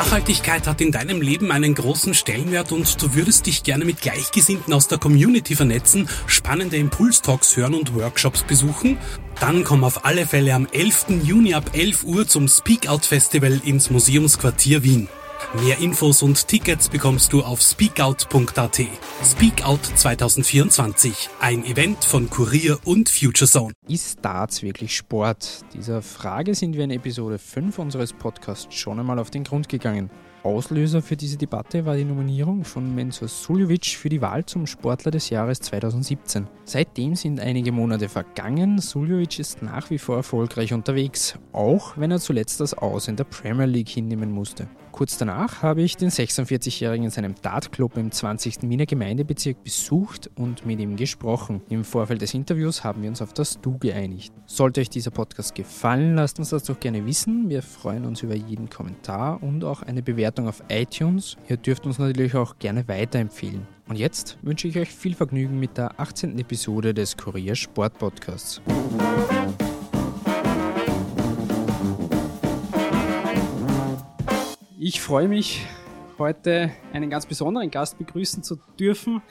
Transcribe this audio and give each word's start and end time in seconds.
Nachhaltigkeit 0.00 0.66
hat 0.66 0.80
in 0.80 0.92
deinem 0.92 1.20
Leben 1.20 1.52
einen 1.52 1.74
großen 1.74 2.14
Stellenwert 2.14 2.72
und 2.72 3.02
du 3.02 3.14
würdest 3.14 3.44
dich 3.44 3.64
gerne 3.64 3.84
mit 3.84 4.00
Gleichgesinnten 4.00 4.72
aus 4.72 4.88
der 4.88 4.96
Community 4.96 5.54
vernetzen, 5.54 6.08
spannende 6.26 6.78
Impulstalks 6.78 7.54
hören 7.58 7.74
und 7.74 7.94
Workshops 7.94 8.42
besuchen? 8.42 8.96
Dann 9.40 9.62
komm 9.62 9.84
auf 9.84 10.06
alle 10.06 10.26
Fälle 10.26 10.54
am 10.54 10.66
11. 10.72 11.22
Juni 11.22 11.52
ab 11.52 11.72
11 11.74 12.04
Uhr 12.04 12.26
zum 12.26 12.48
Speak 12.48 12.88
Out 12.88 13.04
Festival 13.04 13.60
ins 13.62 13.90
Museumsquartier 13.90 14.82
Wien. 14.82 15.06
Mehr 15.52 15.78
Infos 15.78 16.22
und 16.22 16.46
Tickets 16.46 16.88
bekommst 16.88 17.32
du 17.32 17.42
auf 17.42 17.60
speakout.at. 17.60 18.80
Speakout 19.24 19.80
2024, 19.96 21.28
ein 21.40 21.64
Event 21.64 22.04
von 22.04 22.30
Kurier 22.30 22.78
und 22.84 23.08
Futurezone. 23.08 23.72
Ist 23.88 24.24
Darts 24.24 24.62
wirklich 24.62 24.94
Sport? 24.94 25.64
Dieser 25.74 26.02
Frage 26.02 26.54
sind 26.54 26.76
wir 26.76 26.84
in 26.84 26.92
Episode 26.92 27.40
5 27.40 27.80
unseres 27.80 28.12
Podcasts 28.12 28.72
schon 28.72 29.00
einmal 29.00 29.18
auf 29.18 29.32
den 29.32 29.42
Grund 29.42 29.68
gegangen. 29.68 30.08
Auslöser 30.44 31.02
für 31.02 31.16
diese 31.16 31.36
Debatte 31.36 31.84
war 31.84 31.96
die 31.96 32.04
Nominierung 32.04 32.64
von 32.64 32.94
Mensur 32.94 33.26
Suljovic 33.26 33.86
für 33.86 34.08
die 34.08 34.22
Wahl 34.22 34.46
zum 34.46 34.68
Sportler 34.68 35.10
des 35.10 35.30
Jahres 35.30 35.58
2017. 35.62 36.46
Seitdem 36.64 37.16
sind 37.16 37.40
einige 37.40 37.72
Monate 37.72 38.08
vergangen. 38.08 38.78
Suljovic 38.78 39.40
ist 39.40 39.62
nach 39.62 39.90
wie 39.90 39.98
vor 39.98 40.14
erfolgreich 40.14 40.72
unterwegs, 40.72 41.34
auch 41.52 41.98
wenn 41.98 42.12
er 42.12 42.20
zuletzt 42.20 42.60
das 42.60 42.72
Aus 42.72 43.08
in 43.08 43.16
der 43.16 43.24
Premier 43.24 43.66
League 43.66 43.88
hinnehmen 43.88 44.30
musste. 44.30 44.68
Kurz 44.92 45.16
danach 45.16 45.62
habe 45.62 45.82
ich 45.82 45.96
den 45.96 46.10
46-Jährigen 46.10 47.04
in 47.04 47.10
seinem 47.10 47.34
Dartclub 47.40 47.96
im 47.96 48.10
20. 48.10 48.62
Wiener 48.62 48.86
Gemeindebezirk 48.86 49.62
besucht 49.62 50.30
und 50.36 50.66
mit 50.66 50.80
ihm 50.80 50.96
gesprochen. 50.96 51.62
Im 51.68 51.84
Vorfeld 51.84 52.22
des 52.22 52.34
Interviews 52.34 52.84
haben 52.84 53.02
wir 53.02 53.08
uns 53.08 53.22
auf 53.22 53.32
das 53.32 53.60
Du 53.60 53.78
geeinigt. 53.78 54.32
Sollte 54.46 54.80
euch 54.80 54.90
dieser 54.90 55.10
Podcast 55.10 55.54
gefallen, 55.54 56.16
lasst 56.16 56.38
uns 56.38 56.50
das 56.50 56.64
doch 56.64 56.78
gerne 56.78 57.06
wissen. 57.06 57.48
Wir 57.48 57.62
freuen 57.62 58.04
uns 58.04 58.22
über 58.22 58.34
jeden 58.34 58.68
Kommentar 58.68 59.42
und 59.42 59.64
auch 59.64 59.82
eine 59.82 60.02
Bewertung 60.02 60.48
auf 60.48 60.62
iTunes. 60.68 61.36
Ihr 61.48 61.56
dürft 61.56 61.86
uns 61.86 61.98
natürlich 61.98 62.34
auch 62.34 62.58
gerne 62.58 62.86
weiterempfehlen. 62.88 63.66
Und 63.88 63.96
jetzt 63.96 64.38
wünsche 64.42 64.68
ich 64.68 64.78
euch 64.78 64.90
viel 64.90 65.14
Vergnügen 65.14 65.58
mit 65.58 65.76
der 65.76 65.98
18. 65.98 66.38
Episode 66.38 66.94
des 66.94 67.16
Kurier 67.16 67.56
Sport 67.56 67.98
Podcasts. 67.98 68.60
Ich 74.92 75.00
freue 75.00 75.28
mich, 75.28 75.64
heute 76.18 76.72
einen 76.92 77.10
ganz 77.10 77.24
besonderen 77.24 77.70
Gast 77.70 77.96
begrüßen 77.96 78.42
zu 78.42 78.56
dürfen, 78.76 79.22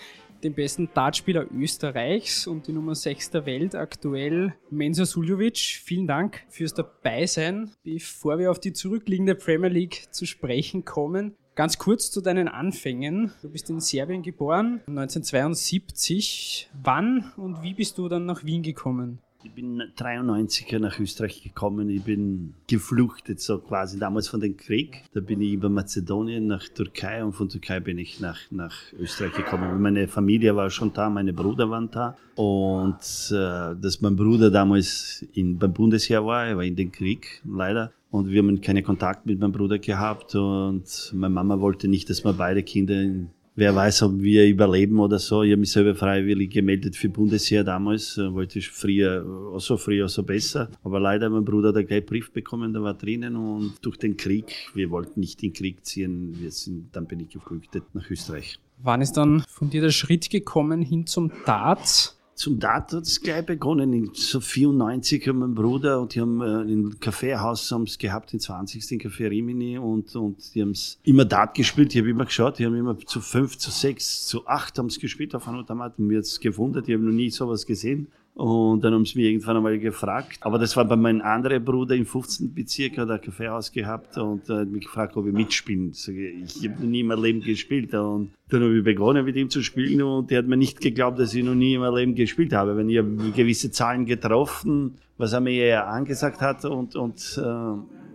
den 0.42 0.54
besten 0.54 0.88
Dartspieler 0.94 1.48
Österreichs 1.52 2.48
und 2.48 2.68
die 2.68 2.72
Nummer 2.72 2.96
6 2.96 3.32
der 3.32 3.46
Welt 3.46 3.76
aktuell, 3.76 4.56
Mensur 4.70 5.06
Suljovic. 5.06 5.58
Vielen 5.58 6.08
Dank 6.08 6.46
fürs 6.48 6.74
Dabeisein. 6.74 7.72
Bevor 7.84 8.40
wir 8.40 8.52
auf 8.52 8.62
die 8.62 8.72
zurückliegende 8.72 9.36
Premier 9.36 9.68
League 9.68 10.08
zu 10.12 10.26
sprechen 10.26 10.86
kommen, 10.86 11.36
Ganz 11.56 11.78
kurz 11.78 12.10
zu 12.10 12.22
deinen 12.22 12.48
Anfängen. 12.48 13.34
Du 13.42 13.50
bist 13.50 13.70
in 13.70 13.82
Serbien 13.82 14.22
geboren, 14.24 14.80
1972. 14.88 16.70
Wann 16.82 17.34
und 17.36 17.62
wie 17.64 17.74
bist 17.74 17.98
du 17.98 18.08
dann 18.08 18.26
nach 18.26 18.46
Wien 18.46 18.64
gekommen? 18.64 19.20
Ich 19.42 19.54
bin 19.54 19.82
93 19.96 20.70
nach 20.80 21.00
Österreich 21.00 21.42
gekommen. 21.42 21.90
Ich 21.90 22.04
bin 22.04 22.56
gefluchtet, 22.68 23.40
so 23.40 23.60
quasi 23.60 23.98
damals 23.98 24.28
von 24.28 24.42
dem 24.42 24.58
Krieg. 24.58 25.04
Da 25.14 25.22
bin 25.22 25.40
ich 25.40 25.54
über 25.54 25.70
Mazedonien 25.70 26.46
nach 26.48 26.68
Türkei 26.68 27.24
und 27.24 27.32
von 27.32 27.48
Türkei 27.48 27.80
bin 27.80 27.98
ich 27.98 28.20
nach, 28.20 28.38
nach 28.52 28.76
Österreich 29.00 29.34
gekommen. 29.34 29.82
Meine 29.82 30.10
Familie 30.10 30.58
war 30.58 30.70
schon 30.70 30.92
da, 30.92 31.10
meine 31.10 31.32
Brüder 31.32 31.70
waren 31.70 31.90
da. 31.90 32.18
Und 32.36 33.32
äh, 33.32 33.76
dass 33.80 34.02
mein 34.02 34.18
Bruder 34.18 34.52
damals 34.52 35.26
in, 35.34 35.58
beim 35.58 35.72
Bundesheer 35.72 36.26
war, 36.26 36.46
er 36.46 36.58
war 36.58 36.66
in 36.66 36.76
den 36.76 36.92
Krieg, 36.92 37.42
leider. 37.46 37.94
Und 38.12 38.28
wir 38.30 38.42
haben 38.42 38.60
keinen 38.60 38.84
Kontakt 38.84 39.26
mit 39.26 39.40
meinem 39.40 39.54
Bruder 39.54 39.80
gehabt. 39.80 40.36
Und 40.36 41.12
meine 41.14 41.34
Mama 41.34 41.62
wollte 41.62 41.88
nicht, 41.88 42.10
dass 42.10 42.26
wir 42.26 42.34
beide 42.34 42.62
Kinder 42.62 43.02
in 43.02 43.30
wer 43.60 43.76
weiß, 43.76 44.04
ob 44.04 44.22
wir 44.22 44.48
überleben 44.48 45.00
oder 45.00 45.20
so. 45.20 45.44
Ich 45.44 45.52
habe 45.52 45.60
mich 45.60 45.72
selber 45.72 45.94
freiwillig 45.94 46.52
gemeldet 46.52 46.96
für 46.96 47.10
Bundesheer 47.10 47.64
damals, 47.64 48.18
äh, 48.18 48.34
wollte 48.34 48.60
ich 48.60 48.70
früher, 48.70 49.24
äh, 49.56 49.60
so 49.60 49.78
früher, 49.78 50.08
so 50.10 50.24
besser. 50.24 50.70
Aber 50.84 51.00
leider, 51.00 51.30
mein 51.30 51.46
Bruder 51.46 51.70
hat 51.70 51.78
einen 51.78 51.88
gleich 51.88 52.06
Brief 52.06 52.32
bekommen, 52.32 52.74
der 52.74 52.82
war 52.82 52.94
drinnen 52.94 53.36
und 53.36 53.74
durch 53.82 53.98
den 53.98 54.18
Krieg, 54.18 54.56
wir 54.74 54.90
wollten 54.90 55.20
nicht 55.20 55.44
in 55.44 55.50
den 55.50 55.56
Krieg 55.56 55.86
ziehen, 55.86 56.36
wir 56.40 56.52
sind, 56.52 56.96
dann 56.96 57.06
bin 57.06 57.20
ich 57.20 57.30
geflüchtet 57.30 57.84
nach 57.94 58.10
Österreich. 58.10 58.60
Wann 58.82 59.02
ist 59.02 59.14
dann 59.14 59.44
von 59.48 59.70
dir 59.70 59.82
der 59.82 59.92
Schritt 59.92 60.30
gekommen 60.30 60.82
hin 60.82 61.06
zum 61.06 61.32
Darts? 61.46 62.19
Zum 62.40 62.58
hat 62.64 62.94
es 62.94 63.20
gleich 63.20 63.46
begonnen. 63.46 63.92
In 63.92 64.12
so 64.14 64.40
94 64.40 65.28
haben 65.28 65.40
mein 65.40 65.54
Bruder 65.54 66.00
und 66.00 66.16
die 66.16 66.22
haben 66.22 66.40
äh, 66.40 66.72
im 66.72 66.98
Kaffeehaus 66.98 67.70
haben 67.70 67.84
es 67.84 67.98
gehabt, 67.98 68.32
den 68.32 68.40
20. 68.40 68.88
den 68.88 69.02
Café 69.02 69.30
Rimini 69.30 69.78
und, 69.78 70.16
und 70.16 70.56
die 70.56 70.62
haben 70.62 70.72
es 70.72 71.00
immer 71.04 71.26
Dart 71.26 71.54
gespielt. 71.54 71.94
Ich 71.94 72.00
habe 72.00 72.10
immer 72.10 72.24
geschaut, 72.24 72.58
die 72.58 72.66
haben 72.66 72.78
immer 72.78 72.98
zu 72.98 73.20
5, 73.20 73.58
zu 73.58 73.72
6, 73.72 74.28
zu 74.28 74.48
8 74.48 74.80
haben 74.80 74.86
es 74.86 75.00
gespielt 75.00 75.36
auf 75.36 75.50
einem 75.50 75.60
Automat. 75.60 76.00
Mir 76.00 76.20
hat 76.20 76.24
es 76.28 76.40
gewundert, 76.40 76.88
ich 76.88 76.94
habe 76.94 77.04
noch 77.04 77.12
nie 77.12 77.30
sowas 77.30 77.66
gesehen. 77.66 78.08
Und 78.36 78.84
dann 78.84 78.94
haben 78.94 79.06
sie 79.06 79.18
mich 79.20 79.28
irgendwann 79.28 79.58
einmal 79.58 79.78
gefragt. 79.80 80.38
Aber 80.42 80.58
das 80.58 80.78
war 80.78 80.86
bei 80.86 80.96
meinem 80.96 81.22
anderen 81.22 81.64
Bruder 81.64 81.96
im 81.96 82.06
15. 82.06 82.54
Bezirk, 82.54 82.98
hat 82.98 83.10
ein 83.10 83.20
Kaffeehaus 83.20 83.72
gehabt 83.72 84.18
und 84.18 84.48
hat 84.48 84.70
mich 84.70 84.86
gefragt, 84.86 85.18
ob 85.18 85.28
ich 85.28 85.34
mitspielen. 85.34 85.92
Ich, 85.92 86.08
habe 86.08 86.82
noch 86.82 86.90
nie 86.90 87.02
in 87.02 87.08
meinem 87.08 87.24
Leben 87.24 87.42
gespielt. 87.42 87.94
Und 87.94 88.32
dann 88.48 88.64
habe 88.64 88.78
ich 88.78 88.84
begonnen 88.84 89.26
mit 89.26 89.36
ihm 89.36 89.50
zu 89.50 89.62
spielen 89.62 90.02
und 90.02 90.32
der 90.32 90.38
hat 90.38 90.48
mir 90.48 90.56
nicht 90.56 90.80
geglaubt, 90.80 91.20
dass 91.20 91.34
ich 91.34 91.44
noch 91.44 91.56
nie 91.56 91.74
in 91.74 91.82
meinem 91.82 91.96
Leben 91.96 92.16
gespielt 92.16 92.54
habe. 92.54 92.78
Wenn 92.78 92.90
ich 92.90 93.36
gewisse 93.36 93.72
Zahlen 93.72 94.06
getroffen, 94.06 94.94
was 95.18 95.34
er 95.34 95.42
mir 95.42 95.62
eher 95.62 95.88
angesagt 95.88 96.40
hat 96.40 96.64
und, 96.64 96.96
und 96.96 97.42
äh, 97.44 98.09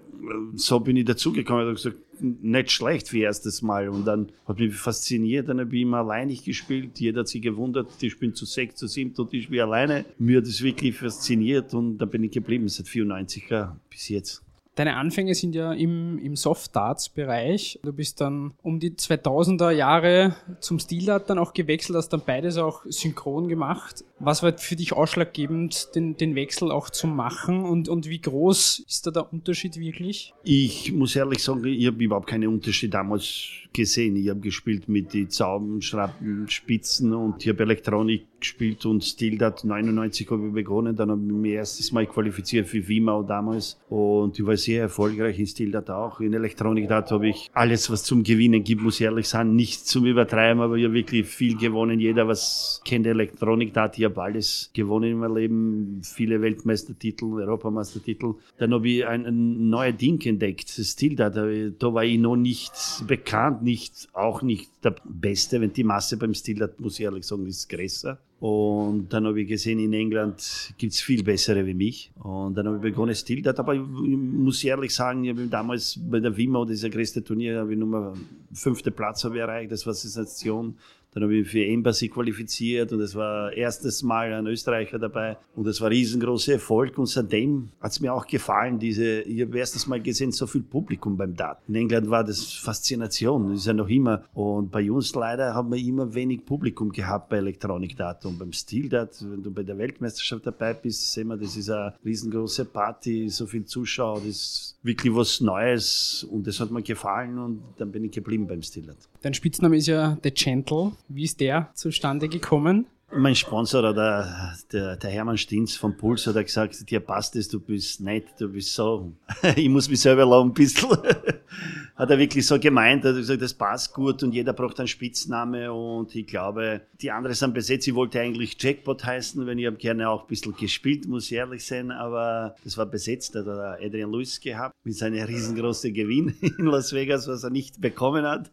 so 0.54 0.80
bin 0.80 0.96
ich 0.96 1.04
dazugekommen. 1.04 1.62
Ich 1.62 1.66
habe 1.66 1.74
gesagt, 1.74 1.96
nicht 2.20 2.70
schlecht 2.70 3.08
für 3.08 3.18
erstes 3.18 3.62
Mal. 3.62 3.88
Und 3.88 4.04
dann 4.04 4.30
hat 4.46 4.58
mich 4.58 4.74
fasziniert, 4.74 5.48
dann 5.48 5.60
habe 5.60 5.74
ich 5.74 5.82
immer 5.82 5.98
alleinig 5.98 6.44
gespielt. 6.44 6.98
Jeder 7.00 7.20
hat 7.20 7.28
sich 7.28 7.42
gewundert, 7.42 7.90
die 8.00 8.10
spielen 8.10 8.34
zu 8.34 8.44
sechs, 8.44 8.76
zu 8.76 8.86
sieben 8.86 9.14
und 9.16 9.32
ich 9.34 9.44
spiele 9.44 9.64
alleine. 9.64 10.04
Mir 10.18 10.38
hat 10.38 10.46
es 10.46 10.62
wirklich 10.62 10.96
fasziniert 10.96 11.74
und 11.74 11.98
da 11.98 12.04
bin 12.04 12.22
ich 12.22 12.30
geblieben 12.30 12.68
seit 12.68 12.88
94 12.88 13.48
Jahren 13.48 13.80
bis 13.90 14.08
jetzt. 14.08 14.43
Deine 14.76 14.96
Anfänge 14.96 15.34
sind 15.34 15.54
ja 15.54 15.72
im, 15.72 16.18
im 16.18 16.34
Soft-Darts-Bereich. 16.34 17.78
Du 17.84 17.92
bist 17.92 18.20
dann 18.20 18.54
um 18.62 18.80
die 18.80 18.90
2000er 18.90 19.70
Jahre 19.70 20.34
zum 20.60 20.80
Stil-Dart 20.80 21.30
dann 21.30 21.38
auch 21.38 21.54
gewechselt, 21.54 21.96
hast 21.96 22.08
dann 22.08 22.22
beides 22.26 22.56
auch 22.56 22.82
synchron 22.86 23.48
gemacht. 23.48 24.04
Was 24.18 24.42
war 24.42 24.56
für 24.58 24.74
dich 24.74 24.92
ausschlaggebend, 24.92 25.94
den, 25.94 26.16
den 26.16 26.34
Wechsel 26.34 26.72
auch 26.72 26.90
zu 26.90 27.06
machen 27.06 27.64
und, 27.64 27.88
und 27.88 28.08
wie 28.08 28.20
groß 28.20 28.84
ist 28.88 29.06
da 29.06 29.10
der 29.10 29.32
Unterschied 29.32 29.76
wirklich? 29.78 30.34
Ich 30.42 30.92
muss 30.92 31.14
ehrlich 31.14 31.42
sagen, 31.42 31.64
ich 31.64 31.86
habe 31.86 32.02
überhaupt 32.02 32.26
keinen 32.26 32.48
Unterschied 32.48 32.94
damals 32.94 33.64
gesehen. 33.74 34.16
Ich 34.16 34.30
habe 34.30 34.40
gespielt 34.40 34.88
mit 34.88 35.12
den 35.12 35.28
Zauben, 35.28 35.82
Schrappen, 35.82 36.48
Spitzen 36.48 37.12
und 37.12 37.42
ich 37.42 37.48
habe 37.50 37.62
Elektronik 37.62 38.26
gespielt 38.38 38.86
und 38.86 39.04
Stildat 39.04 39.64
99 39.64 40.30
habe 40.30 40.48
ich 40.48 40.54
begonnen. 40.54 40.96
Dann 40.96 41.10
habe 41.10 41.20
ich 41.24 41.32
mich 41.32 41.52
erstes 41.52 41.92
Mal 41.92 42.06
qualifiziert 42.06 42.66
für 42.66 42.86
Vimao 42.86 43.22
damals 43.22 43.78
und 43.88 44.38
ich 44.38 44.46
war 44.46 44.56
sehr 44.64 44.82
erfolgreich 44.82 45.38
in 45.38 45.46
Stildat 45.46 45.90
auch. 45.90 46.20
In 46.20 46.34
Elektronik 46.34 46.90
habe 46.90 47.28
ich 47.28 47.50
alles, 47.52 47.90
was 47.90 48.02
zum 48.04 48.22
Gewinnen 48.22 48.64
gibt, 48.64 48.82
muss 48.82 49.00
ich 49.00 49.02
ehrlich 49.02 49.28
sagen, 49.28 49.54
nicht 49.54 49.86
zum 49.86 50.04
Übertreiben, 50.06 50.62
aber 50.62 50.76
ich 50.76 50.84
habe 50.84 50.94
wirklich 50.94 51.26
viel 51.26 51.56
gewonnen. 51.56 52.00
Jeder, 52.00 52.26
was 52.26 52.80
kennt 52.84 53.06
Elektronik 53.06 53.72
dat, 53.72 53.98
ich 53.98 54.04
habe 54.04 54.22
alles 54.22 54.70
gewonnen 54.72 55.12
in 55.12 55.18
meinem 55.18 55.36
Leben. 55.36 56.00
Viele 56.02 56.40
Weltmeistertitel, 56.40 57.24
Europameistertitel. 57.24 58.34
Dann 58.58 58.72
habe 58.74 58.88
ich 58.88 59.06
ein, 59.06 59.26
ein 59.26 59.68
neues 59.68 59.96
Ding 59.96 60.20
entdeckt, 60.26 60.70
Stildat. 60.70 61.36
Da 61.36 61.94
war 61.94 62.04
ich 62.04 62.18
noch 62.18 62.36
nicht 62.36 62.72
bekannt, 63.06 63.62
nicht, 63.62 64.08
auch 64.12 64.42
nicht 64.42 64.70
der 64.82 64.94
Beste, 65.04 65.60
wenn 65.60 65.72
die 65.72 65.84
Masse 65.84 66.16
beim 66.16 66.34
Stildat, 66.34 66.80
muss 66.80 66.98
ich 66.98 67.04
ehrlich 67.04 67.24
sagen, 67.24 67.46
ist 67.46 67.68
größer. 67.68 68.18
Und 68.46 69.10
dann 69.10 69.26
habe 69.26 69.40
ich 69.40 69.48
gesehen, 69.48 69.78
in 69.78 69.94
England 69.94 70.74
gibt 70.76 70.92
es 70.92 71.00
viel 71.00 71.22
bessere 71.22 71.64
wie 71.64 71.72
mich. 71.72 72.12
Und 72.16 72.54
dann 72.54 72.66
habe 72.66 72.76
ich 72.76 72.82
begonnen, 72.82 73.14
Stildat. 73.14 73.58
Aber 73.58 73.74
ich 73.74 73.80
muss 73.80 74.62
ehrlich 74.62 74.94
sagen, 74.94 75.24
ich 75.24 75.30
habe 75.30 75.46
damals 75.46 75.98
bei 75.98 76.20
der 76.20 76.36
WIMO, 76.36 76.66
dieser 76.66 76.90
größte 76.90 77.24
Turnier, 77.24 77.60
habe 77.60 77.72
ich 77.72 77.78
Nummer 77.78 78.12
fünfte 78.52 78.90
Platz 78.90 79.24
habe 79.24 79.36
ich 79.36 79.40
erreicht. 79.40 79.72
Das 79.72 79.86
war 79.86 79.94
Sensation. 79.94 80.76
Dann 81.14 81.22
habe 81.22 81.36
ich 81.36 81.48
für 81.48 81.64
Embassy 81.64 82.08
qualifiziert 82.08 82.92
und 82.92 83.00
es 83.00 83.14
war 83.14 83.52
erstes 83.52 84.02
Mal 84.02 84.32
ein 84.32 84.46
Österreicher 84.46 84.98
dabei 84.98 85.36
und 85.54 85.66
es 85.68 85.80
war 85.80 85.90
riesengroßer 85.90 86.54
Erfolg 86.54 86.98
und 86.98 87.06
seitdem 87.06 87.70
hat 87.80 87.92
es 87.92 88.00
mir 88.00 88.12
auch 88.12 88.26
gefallen, 88.26 88.80
diese, 88.80 89.20
ich 89.20 89.40
habe 89.42 89.56
erstes 89.56 89.86
Mal 89.86 90.00
gesehen, 90.00 90.32
so 90.32 90.48
viel 90.48 90.62
Publikum 90.62 91.16
beim 91.16 91.34
Dart. 91.36 91.60
In 91.68 91.76
England 91.76 92.10
war 92.10 92.24
das 92.24 92.52
Faszination, 92.52 93.50
das 93.50 93.60
ist 93.60 93.66
ja 93.66 93.72
noch 93.72 93.88
immer 93.88 94.24
und 94.34 94.72
bei 94.72 94.90
uns 94.90 95.14
leider 95.14 95.54
haben 95.54 95.70
wir 95.72 95.78
immer 95.78 96.12
wenig 96.14 96.44
Publikum 96.44 96.90
gehabt 96.90 97.28
bei 97.28 97.36
Elektronik 97.36 97.96
Dart 97.96 98.26
und 98.26 98.38
beim 98.38 98.52
Stil 98.52 98.88
Dart, 98.88 99.16
wenn 99.22 99.42
du 99.42 99.52
bei 99.52 99.62
der 99.62 99.78
Weltmeisterschaft 99.78 100.46
dabei 100.46 100.74
bist, 100.74 101.12
sehen 101.12 101.28
wir, 101.28 101.36
das 101.36 101.56
ist 101.56 101.70
eine 101.70 101.94
riesengroße 102.04 102.64
Party, 102.64 103.28
so 103.28 103.46
viel 103.46 103.64
Zuschauer, 103.64 104.16
das 104.16 104.26
ist 104.26 104.78
wirklich 104.82 105.14
was 105.14 105.40
Neues 105.40 106.26
und 106.28 106.44
das 106.46 106.58
hat 106.58 106.72
mir 106.72 106.82
gefallen 106.82 107.38
und 107.38 107.62
dann 107.78 107.92
bin 107.92 108.02
ich 108.04 108.10
geblieben 108.10 108.48
beim 108.48 108.62
Stil 108.62 108.86
Dart. 108.86 108.98
Dein 109.22 109.32
Spitzname 109.32 109.76
ist 109.76 109.86
ja 109.86 110.18
The 110.22 110.30
Gentle. 110.30 110.92
Wie 111.08 111.24
ist 111.24 111.40
der 111.40 111.70
zustande 111.74 112.28
gekommen? 112.28 112.86
Mein 113.16 113.36
Sponsor, 113.36 113.94
der, 113.94 114.54
der, 114.72 114.96
der 114.96 115.10
Hermann 115.10 115.38
Stinz 115.38 115.76
vom 115.76 115.96
Puls, 115.96 116.26
hat 116.26 116.34
gesagt, 116.34 116.90
dir 116.90 116.98
passt 116.98 117.36
es, 117.36 117.48
du 117.48 117.60
bist 117.60 118.00
nett, 118.00 118.26
du 118.38 118.48
bist 118.48 118.74
so. 118.74 119.12
ich 119.56 119.68
muss 119.68 119.88
mich 119.88 120.00
selber 120.00 120.26
lachen 120.26 120.48
ein 120.48 120.54
bisschen. 120.54 120.90
hat 121.96 122.10
er 122.10 122.18
wirklich 122.18 122.44
so 122.44 122.58
gemeint, 122.58 123.04
hat 123.04 123.14
gesagt, 123.14 123.40
das 123.40 123.54
passt 123.54 123.94
gut 123.94 124.22
und 124.24 124.34
jeder 124.34 124.52
braucht 124.52 124.80
einen 124.80 124.88
Spitzname 124.88 125.72
und 125.72 126.12
ich 126.16 126.26
glaube, 126.26 126.80
die 127.00 127.10
anderen 127.12 127.36
sind 127.36 127.54
besetzt. 127.54 127.86
Ich 127.86 127.94
wollte 127.94 128.20
eigentlich 128.20 128.56
Jackpot 128.60 129.04
heißen, 129.04 129.46
wenn 129.46 129.60
ich 129.60 129.78
gerne 129.78 130.08
auch 130.08 130.22
ein 130.22 130.26
bisschen 130.26 130.56
gespielt, 130.56 131.06
muss 131.06 131.30
ich 131.30 131.36
ehrlich 131.36 131.64
sein, 131.64 131.92
aber 131.92 132.56
das 132.64 132.76
war 132.76 132.86
besetzt, 132.86 133.36
hat 133.36 133.46
er 133.46 133.78
Adrian 133.80 134.10
Lewis 134.10 134.40
gehabt 134.40 134.74
mit 134.82 134.96
seinem 134.96 135.24
riesengroßen 135.24 135.94
Gewinn 135.94 136.34
in 136.58 136.64
Las 136.64 136.92
Vegas, 136.92 137.28
was 137.28 137.44
er 137.44 137.50
nicht 137.50 137.80
bekommen 137.80 138.24
hat. 138.26 138.50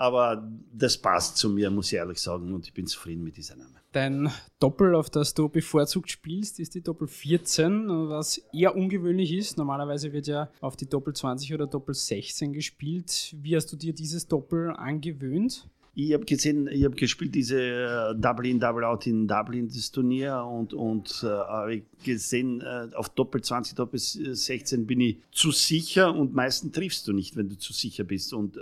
Aber 0.00 0.48
das 0.72 0.96
passt 0.96 1.38
zu 1.38 1.50
mir, 1.50 1.70
muss 1.70 1.88
ich 1.88 1.98
ehrlich 1.98 2.18
sagen, 2.18 2.54
und 2.54 2.64
ich 2.66 2.72
bin 2.72 2.86
zufrieden 2.86 3.24
mit 3.24 3.36
dieser 3.36 3.56
Name. 3.56 3.74
Dein 3.90 4.30
Doppel, 4.60 4.94
auf 4.94 5.10
das 5.10 5.34
du 5.34 5.48
bevorzugt 5.48 6.08
spielst, 6.08 6.60
ist 6.60 6.76
die 6.76 6.82
Doppel 6.82 7.08
14, 7.08 7.88
was 8.08 8.38
eher 8.52 8.76
ungewöhnlich 8.76 9.32
ist. 9.32 9.58
Normalerweise 9.58 10.12
wird 10.12 10.28
ja 10.28 10.50
auf 10.60 10.76
die 10.76 10.88
Doppel 10.88 11.14
20 11.14 11.52
oder 11.52 11.66
Doppel 11.66 11.94
16 11.94 12.52
gespielt. 12.52 13.34
Wie 13.40 13.56
hast 13.56 13.72
du 13.72 13.76
dir 13.76 13.92
dieses 13.92 14.28
Doppel 14.28 14.70
angewöhnt? 14.70 15.68
Ich 16.00 16.14
habe 16.14 16.24
gesehen, 16.24 16.68
ich 16.68 16.84
habe 16.84 16.94
gespielt 16.94 17.34
diese 17.34 17.60
äh, 17.60 18.14
Double 18.14 18.46
in 18.46 18.60
Double 18.60 18.84
Out 18.84 19.08
in 19.08 19.26
Dublin, 19.26 19.66
das 19.66 19.90
Turnier 19.90 20.44
und, 20.44 20.72
und 20.72 21.24
äh, 21.24 21.26
habe 21.26 21.82
gesehen, 22.04 22.60
äh, 22.60 22.94
auf 22.94 23.08
Doppel 23.08 23.42
20, 23.42 23.74
Doppel 23.74 23.98
16 23.98 24.86
bin 24.86 25.00
ich 25.00 25.16
zu 25.32 25.50
sicher 25.50 26.14
und 26.14 26.32
meistens 26.32 26.70
triffst 26.70 27.08
du 27.08 27.12
nicht, 27.12 27.34
wenn 27.34 27.48
du 27.48 27.58
zu 27.58 27.72
sicher 27.72 28.04
bist. 28.04 28.32
Und 28.32 28.56
äh, 28.58 28.60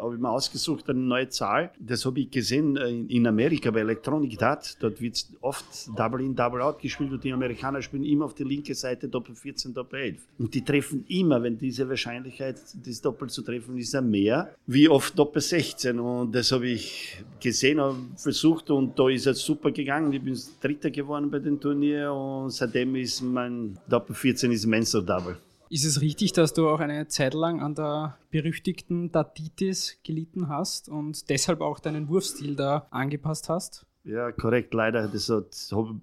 habe 0.00 0.16
ich 0.16 0.20
mir 0.20 0.28
ausgesucht 0.28 0.90
eine 0.90 0.98
neue 0.98 1.28
Zahl. 1.28 1.70
Das 1.78 2.04
habe 2.04 2.18
ich 2.18 2.32
gesehen 2.32 2.76
äh, 2.76 2.88
in 2.88 3.28
Amerika 3.28 3.70
bei 3.70 3.78
Electronic 3.78 4.36
Dart. 4.36 4.76
Dort 4.80 5.00
wird 5.00 5.24
oft 5.40 5.64
Double 5.96 6.20
in 6.20 6.34
Double 6.34 6.62
Out 6.62 6.80
gespielt 6.80 7.12
und 7.12 7.22
die 7.22 7.32
Amerikaner 7.32 7.80
spielen 7.80 8.02
immer 8.02 8.24
auf 8.24 8.34
die 8.34 8.42
linke 8.42 8.74
Seite 8.74 9.06
Doppel 9.06 9.36
14, 9.36 9.72
Doppel 9.72 10.00
11. 10.00 10.20
Und 10.40 10.52
die 10.52 10.64
treffen 10.64 11.04
immer, 11.06 11.40
wenn 11.44 11.56
diese 11.56 11.88
Wahrscheinlichkeit, 11.88 12.56
das 12.84 13.00
Doppel 13.00 13.30
zu 13.30 13.42
treffen, 13.42 13.78
ist 13.78 13.92
ja 13.92 14.00
mehr, 14.00 14.52
wie 14.66 14.88
oft 14.88 15.16
Doppel 15.16 15.40
16. 15.40 16.00
Und 16.00 16.34
das 16.34 16.50
habe 16.50 16.66
ich 16.66 16.71
ich 16.72 17.22
gesehen 17.40 17.80
versucht 18.16 18.70
und 18.70 18.98
da 18.98 19.08
ist 19.08 19.26
es 19.26 19.40
super 19.40 19.70
gegangen. 19.70 20.12
Ich 20.12 20.22
bin 20.22 20.38
Dritter 20.60 20.90
geworden 20.90 21.30
bei 21.30 21.38
dem 21.38 21.60
Turnier 21.60 22.12
und 22.12 22.50
seitdem 22.50 22.96
ist 22.96 23.22
mein 23.22 23.78
Doppel 23.88 24.14
14 24.14 24.52
ist 24.52 24.66
Mensa 24.66 25.00
Double. 25.00 25.36
Ist 25.68 25.86
es 25.86 26.02
richtig, 26.02 26.32
dass 26.32 26.52
du 26.52 26.68
auch 26.68 26.80
eine 26.80 27.08
Zeit 27.08 27.32
lang 27.32 27.62
an 27.62 27.74
der 27.74 28.18
berüchtigten 28.30 29.10
Datitis 29.10 29.96
gelitten 30.04 30.48
hast 30.48 30.88
und 30.90 31.30
deshalb 31.30 31.62
auch 31.62 31.80
deinen 31.80 32.08
Wurfstil 32.08 32.56
da 32.56 32.86
angepasst 32.90 33.48
hast? 33.48 33.86
Ja, 34.04 34.32
korrekt, 34.32 34.74
leider. 34.74 35.06
Das 35.06 35.28
hat, 35.28 35.54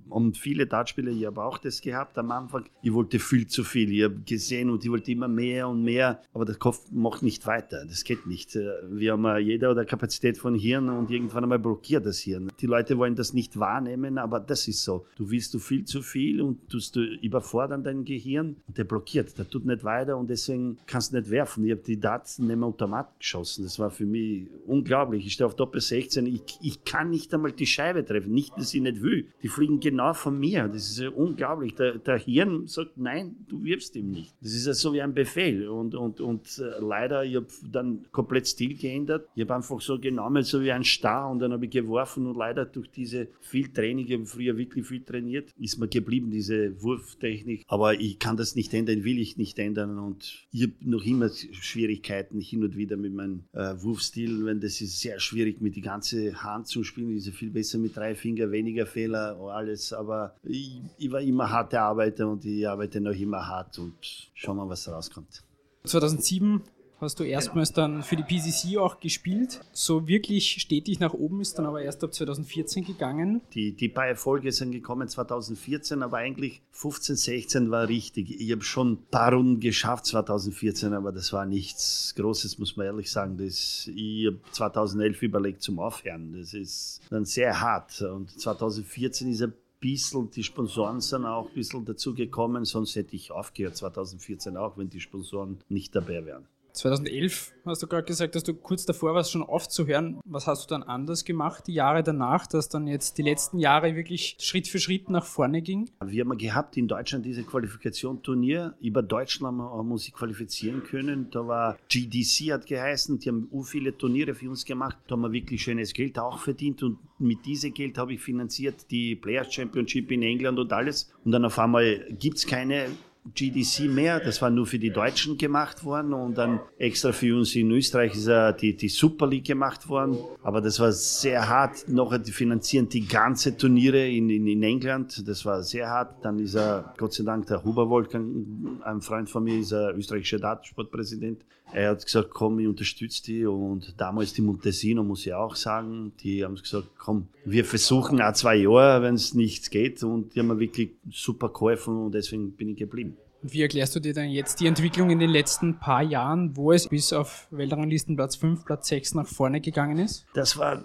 haben 0.10 0.34
viele 0.34 0.66
Dartspieler, 0.68 1.12
ich 1.12 1.26
habe 1.26 1.44
auch 1.44 1.58
das 1.58 1.82
gehabt 1.82 2.18
am 2.18 2.32
Anfang. 2.32 2.66
Ich 2.82 2.94
wollte 2.94 3.20
viel 3.20 3.48
zu 3.48 3.64
viel. 3.64 3.92
Ich 3.92 4.04
habe 4.04 4.20
gesehen 4.26 4.70
und 4.70 4.86
ich 4.86 4.92
wollte 4.92 5.12
immer 5.12 5.28
mehr 5.28 5.68
und 5.68 5.84
mehr, 5.84 6.22
aber 6.34 6.46
der 6.46 6.56
Kopf 6.56 6.90
macht 6.92 7.24
nicht 7.24 7.46
weiter. 7.46 7.86
Das 7.86 8.06
geht 8.06 8.26
nicht. 8.26 8.58
Wir 8.90 9.14
haben 9.14 9.38
jeder 9.40 9.72
oder 9.72 9.84
Kapazität 9.84 10.38
von 10.38 10.56
Hirn 10.56 10.90
und 10.90 11.12
irgendwann 11.12 11.44
einmal 11.44 11.60
blockiert 11.60 12.06
das 12.06 12.20
Hirn. 12.20 12.52
Die 12.62 12.68
Leute 12.68 12.98
wollen 12.98 13.16
das 13.16 13.34
nicht 13.34 13.60
wahrnehmen, 13.60 14.18
aber 14.18 14.40
das 14.40 14.68
ist 14.70 14.84
so. 14.84 15.06
Du 15.18 15.30
willst 15.30 15.54
du 15.54 15.60
viel 15.60 15.84
zu 15.84 16.02
viel 16.02 16.42
und 16.42 16.70
tust 16.70 16.96
du 16.96 17.02
überfordern 17.02 17.84
dein 17.84 18.06
Gehirn 18.06 18.56
und 18.68 18.78
der 18.78 18.86
blockiert. 18.86 19.38
Der 19.38 19.50
tut 19.50 19.66
nicht 19.66 19.84
weiter 19.84 20.18
und 20.18 20.30
deswegen 20.30 20.78
kannst 20.86 21.12
du 21.12 21.18
nicht 21.18 21.30
werfen. 21.30 21.66
Ich 21.66 21.72
habe 21.72 21.82
die 21.82 22.00
Darts 22.00 22.40
neben 22.40 22.64
Automat 22.64 23.20
geschossen. 23.20 23.66
Das 23.66 23.78
war 23.78 23.90
für 23.90 24.06
mich 24.06 24.48
unglaublich. 24.66 25.26
Ich 25.26 25.34
stehe 25.34 25.48
auf 25.48 25.56
Doppel 25.56 25.82
16. 25.82 26.26
Ich, 26.28 26.42
ich 26.62 26.86
kann 26.86 27.10
nicht 27.10 27.34
einmal 27.34 27.52
die 27.52 27.66
Scheibe 27.66 27.89
Scheibe 27.90 28.06
treffen. 28.06 28.34
Nicht, 28.34 28.56
dass 28.58 28.74
ich 28.74 28.82
nicht 28.82 29.02
will. 29.02 29.28
Die 29.42 29.48
fliegen 29.48 29.80
genau 29.80 30.14
von 30.14 30.40
mir. 30.40 30.68
Das 30.68 30.90
ist 30.90 31.00
ja 31.00 31.10
unglaublich. 31.10 31.76
Der, 31.76 31.98
der 31.98 32.20
Hirn 32.20 32.68
sagt, 32.68 32.98
nein, 32.98 33.36
du 33.48 33.64
wirfst 33.64 33.96
ihm 33.96 34.12
nicht. 34.12 34.36
Das 34.42 34.54
ist 34.54 34.68
ja 34.68 34.74
so 34.74 34.94
wie 34.94 35.02
ein 35.02 35.14
Befehl. 35.14 35.68
Und, 35.68 35.96
und, 35.96 36.22
und 36.22 36.60
äh, 36.60 36.80
leider, 36.80 37.24
ich 37.24 37.36
habe 37.36 37.48
dann 37.72 38.06
komplett 38.12 38.48
Stil 38.48 38.78
geändert. 38.78 39.28
Ich 39.36 39.42
habe 39.42 39.56
einfach 39.56 39.82
so 39.82 40.00
genommen, 40.00 40.44
so 40.44 40.62
wie 40.62 40.72
ein 40.72 40.84
Star 40.84 41.30
und 41.32 41.40
dann 41.40 41.52
habe 41.52 41.66
ich 41.66 41.72
geworfen 41.72 42.28
und 42.28 42.38
leider 42.38 42.66
durch 42.66 42.90
diese 42.92 43.28
viel 43.42 43.70
Training, 43.70 44.06
ich 44.06 44.14
habe 44.14 44.26
früher 44.26 44.58
wirklich 44.58 44.86
viel 44.86 45.02
trainiert, 45.02 45.54
ist 45.58 45.80
mir 45.80 45.88
geblieben, 45.88 46.30
diese 46.30 46.82
Wurftechnik. 46.82 47.64
Aber 47.68 48.00
ich 48.00 48.20
kann 48.20 48.38
das 48.38 48.56
nicht 48.56 48.74
ändern, 48.74 49.04
will 49.04 49.20
ich 49.20 49.38
nicht 49.38 49.58
ändern 49.60 49.98
und 49.98 50.48
ich 50.52 50.64
habe 50.64 50.74
noch 50.82 51.04
immer 51.06 51.30
Schwierigkeiten 51.30 52.40
hin 52.40 52.64
und 52.64 52.76
wieder 52.76 52.98
mit 52.98 53.14
meinem 53.14 53.44
äh, 53.54 53.74
Wurfstil, 53.82 54.46
wenn 54.46 54.60
das 54.60 54.82
ist 54.82 55.00
sehr 55.00 55.20
schwierig 55.20 55.62
mit 55.62 55.76
die 55.76 55.82
ganze 55.82 56.44
Hand 56.44 56.68
zu 56.68 56.84
spielen, 56.84 57.16
ist 57.16 57.28
ja 57.28 57.34
viel 57.34 57.50
besser 57.50 57.79
mit 57.82 57.96
drei 57.96 58.16
Finger, 58.16 58.52
weniger 58.52 58.86
Fehler, 58.86 59.38
alles. 59.52 59.94
Aber 59.94 60.36
ich, 60.44 60.82
ich 60.98 61.12
war 61.12 61.22
immer 61.22 61.50
harte 61.50 61.80
Arbeiter 61.80 62.28
und 62.28 62.46
ich 62.46 62.68
arbeite 62.68 63.02
noch 63.02 63.14
immer 63.14 63.48
hart 63.48 63.80
und 63.80 63.96
schauen 64.34 64.58
wir, 64.58 64.70
was 64.70 64.88
rauskommt. 64.88 65.44
2007 65.86 66.62
hast 67.02 67.20
du 67.20 67.24
erstmals 67.24 67.74
dann 67.74 68.04
für 68.04 68.16
die 68.16 68.24
PCC 68.24 68.78
auch 68.78 69.00
gespielt. 69.00 69.62
So 69.72 70.08
wirklich 70.08 70.62
stetig 70.62 71.00
nach 71.00 71.14
oben 71.14 71.42
ist 71.42 71.58
dann 71.58 71.66
aber 71.66 71.82
erst 71.82 72.04
ab 72.04 72.14
2014 72.14 72.84
gegangen. 72.84 73.42
Die, 73.54 73.74
die 73.74 73.90
paar 73.90 74.08
Erfolge 74.08 74.52
sind 74.52 74.72
gekommen 74.72 75.08
2014, 75.08 76.04
aber 76.04 76.18
eigentlich 76.18 76.62
15, 76.72 77.16
16 77.16 77.72
war 77.72 77.88
richtig. 77.88 78.40
Ich 78.40 78.52
habe 78.52 78.64
schon 78.64 78.94
ein 78.94 79.06
paar 79.12 79.34
Runden 79.34 79.60
geschafft 79.60 80.06
2014, 80.08 80.94
aber 80.94 81.12
das 81.12 81.34
war 81.34 81.46
nichts 81.46 82.14
Großes, 82.16 82.60
muss 82.60 82.78
man 82.78 82.86
ehrlich 82.86 83.12
sagen. 83.12 83.38
Das, 83.38 83.90
ich 83.94 84.28
habe 84.28 84.40
2011 84.52 85.22
überlegt 85.22 85.62
zum 85.62 85.80
Aufhören. 85.80 86.34
Das 86.38 86.54
ist 86.54 87.02
dann 87.10 87.26
sehr 87.26 87.62
hart. 87.62 88.02
Und 88.02 88.32
2014 88.40 89.30
ist 89.30 89.42
ein 89.42 89.54
bisschen, 89.80 90.30
die 90.32 90.44
Sponsoren 90.44 91.02
sind 91.02 91.26
auch 91.26 91.48
ein 91.48 91.54
bisschen 91.54 91.86
dazu 91.86 92.14
gekommen, 92.14 92.66
sonst 92.66 92.96
hätte 92.96 93.16
ich 93.16 93.32
aufgehört 93.32 93.78
2014 93.78 94.58
auch, 94.58 94.78
wenn 94.78 94.90
die 94.90 95.00
Sponsoren 95.00 95.60
nicht 95.70 95.96
dabei 95.96 96.26
wären. 96.26 96.48
2011 96.80 97.54
hast 97.66 97.84
du 97.84 97.88
gerade 97.88 98.06
gesagt, 98.06 98.36
dass 98.36 98.44
du 98.44 98.54
kurz 98.54 98.86
davor 98.86 99.14
warst, 99.14 99.32
schon 99.32 99.44
aufzuhören. 99.44 100.20
Was 100.26 100.48
hast 100.48 100.66
du 100.66 100.70
dann 100.70 100.84
anders 100.84 101.26
gemacht, 101.26 101.66
die 101.68 101.74
Jahre 101.74 102.04
danach, 102.04 102.48
dass 102.48 102.70
dann 102.70 102.88
jetzt 102.88 103.18
die 103.18 103.22
letzten 103.22 103.60
Jahre 103.60 103.96
wirklich 103.96 104.38
Schritt 104.40 104.68
für 104.68 104.80
Schritt 104.80 105.10
nach 105.10 105.26
vorne 105.26 105.62
ging? 105.62 105.90
Wir 106.04 106.24
haben 106.24 106.38
gehabt 106.38 106.78
in 106.78 106.88
Deutschland 106.88 107.26
diese 107.26 107.44
Qualifikation-Turnier. 107.44 108.76
Über 108.82 109.04
Deutschland 109.04 109.60
haben 109.60 109.88
wir 109.88 109.94
uns 109.94 110.12
qualifizieren 110.12 110.84
können. 110.84 111.30
Da 111.32 111.48
war 111.48 111.78
GDC 111.90 112.52
hat 112.54 112.66
geheißen, 112.66 113.20
die 113.20 113.30
haben 113.30 113.48
u 113.52 113.64
viele 113.64 113.98
Turniere 113.98 114.34
für 114.34 114.50
uns 114.50 114.66
gemacht. 114.66 114.98
Da 115.08 115.14
haben 115.14 115.22
wir 115.22 115.32
wirklich 115.32 115.62
schönes 115.62 115.94
Geld 115.94 116.18
auch 116.18 116.40
verdient 116.40 116.82
und 116.84 116.98
mit 117.20 117.46
diesem 117.46 117.74
Geld 117.74 117.98
habe 117.98 118.14
ich 118.14 118.22
finanziert 118.22 118.90
die 118.90 119.16
Players 119.16 119.54
Championship 119.54 120.12
in 120.12 120.24
England 120.24 120.58
und 120.58 120.72
alles. 120.72 121.12
Und 121.26 121.32
dann 121.32 121.46
auf 121.46 121.60
einmal 121.60 122.08
gibt 122.18 122.38
es 122.38 122.48
keine 122.48 122.88
GDC 123.34 123.90
mehr, 123.90 124.20
das 124.20 124.42
war 124.42 124.50
nur 124.50 124.66
für 124.66 124.80
die 124.80 124.92
Deutschen 124.92 125.38
gemacht 125.38 125.84
worden 125.84 126.14
und 126.14 126.38
dann 126.38 126.60
extra 126.78 127.12
für 127.12 127.36
uns 127.36 127.56
in 127.56 127.72
Österreich 127.72 128.16
ist 128.16 128.28
ja 128.28 128.52
die, 128.52 128.76
die 128.76 128.90
Super 128.90 129.28
League 129.28 129.46
gemacht 129.46 129.90
worden. 129.90 130.18
Aber 130.44 130.62
das 130.62 130.80
war 130.80 130.92
sehr 130.92 131.48
hart. 131.48 131.88
Noch 131.88 132.14
finanzieren 132.26 132.90
die 132.90 133.08
ganze 133.08 133.58
Turniere 133.58 134.08
in, 134.08 134.30
in, 134.30 134.48
in 134.48 134.64
England. 134.64 135.28
Das 135.28 135.46
war 135.46 135.64
sehr 135.64 135.90
hart. 135.90 136.24
Dann 136.24 136.40
ist 136.40 136.56
er, 136.56 136.94
Gott 136.98 137.14
sei 137.14 137.24
Dank, 137.24 137.48
der 137.48 137.64
Huber 137.64 137.90
Wolfgang, 137.90 138.82
ein 138.84 139.02
Freund 139.02 139.30
von 139.30 139.44
mir, 139.44 139.60
ist 139.60 139.74
ein 139.74 139.96
österreichischer 139.96 140.40
Datensportpräsident. 140.40 141.44
Er 141.72 141.92
hat 141.92 142.04
gesagt, 142.04 142.32
komm, 142.32 142.60
ich 142.60 142.68
unterstütze 142.68 143.24
die. 143.24 143.46
Und 143.46 143.94
damals 144.00 144.34
die 144.34 144.42
Montesino, 144.42 145.04
muss 145.04 145.26
ich 145.26 145.34
auch 145.34 145.56
sagen, 145.56 146.14
die 146.22 146.44
haben 146.44 146.56
gesagt, 146.56 146.88
komm, 146.98 147.28
wir 147.46 147.64
versuchen 147.64 148.22
auch 148.22 148.34
zwei 148.34 148.56
Jahre, 148.56 149.04
wenn 149.04 149.16
es 149.16 149.34
nichts 149.34 149.70
geht. 149.70 150.04
Und 150.04 150.34
die 150.34 150.40
haben 150.40 150.48
mir 150.48 150.60
wirklich 150.60 150.92
super 151.12 151.50
geholfen 151.50 151.98
und 151.98 152.14
deswegen 152.14 152.54
bin 152.54 152.70
ich 152.70 152.78
geblieben. 152.78 153.18
Und 153.42 153.54
wie 153.54 153.62
erklärst 153.62 153.96
du 153.96 154.00
dir 154.00 154.14
dann 154.14 154.30
jetzt 154.30 154.60
die 154.60 154.68
Entwicklung 154.68 155.10
in 155.12 155.20
den 155.20 155.30
letzten 155.30 155.80
paar 155.80 156.04
Jahren, 156.04 156.58
wo 156.58 156.72
es 156.72 156.88
bis 156.88 157.14
auf 157.14 157.48
Weltranglistenplatz 157.52 158.36
5, 158.36 158.66
Platz 158.66 158.88
6 158.90 159.16
nach 159.16 159.28
vorne 159.28 159.62
gegangen 159.62 159.98
ist? 160.00 160.26
Das 160.34 160.58
war 160.58 160.84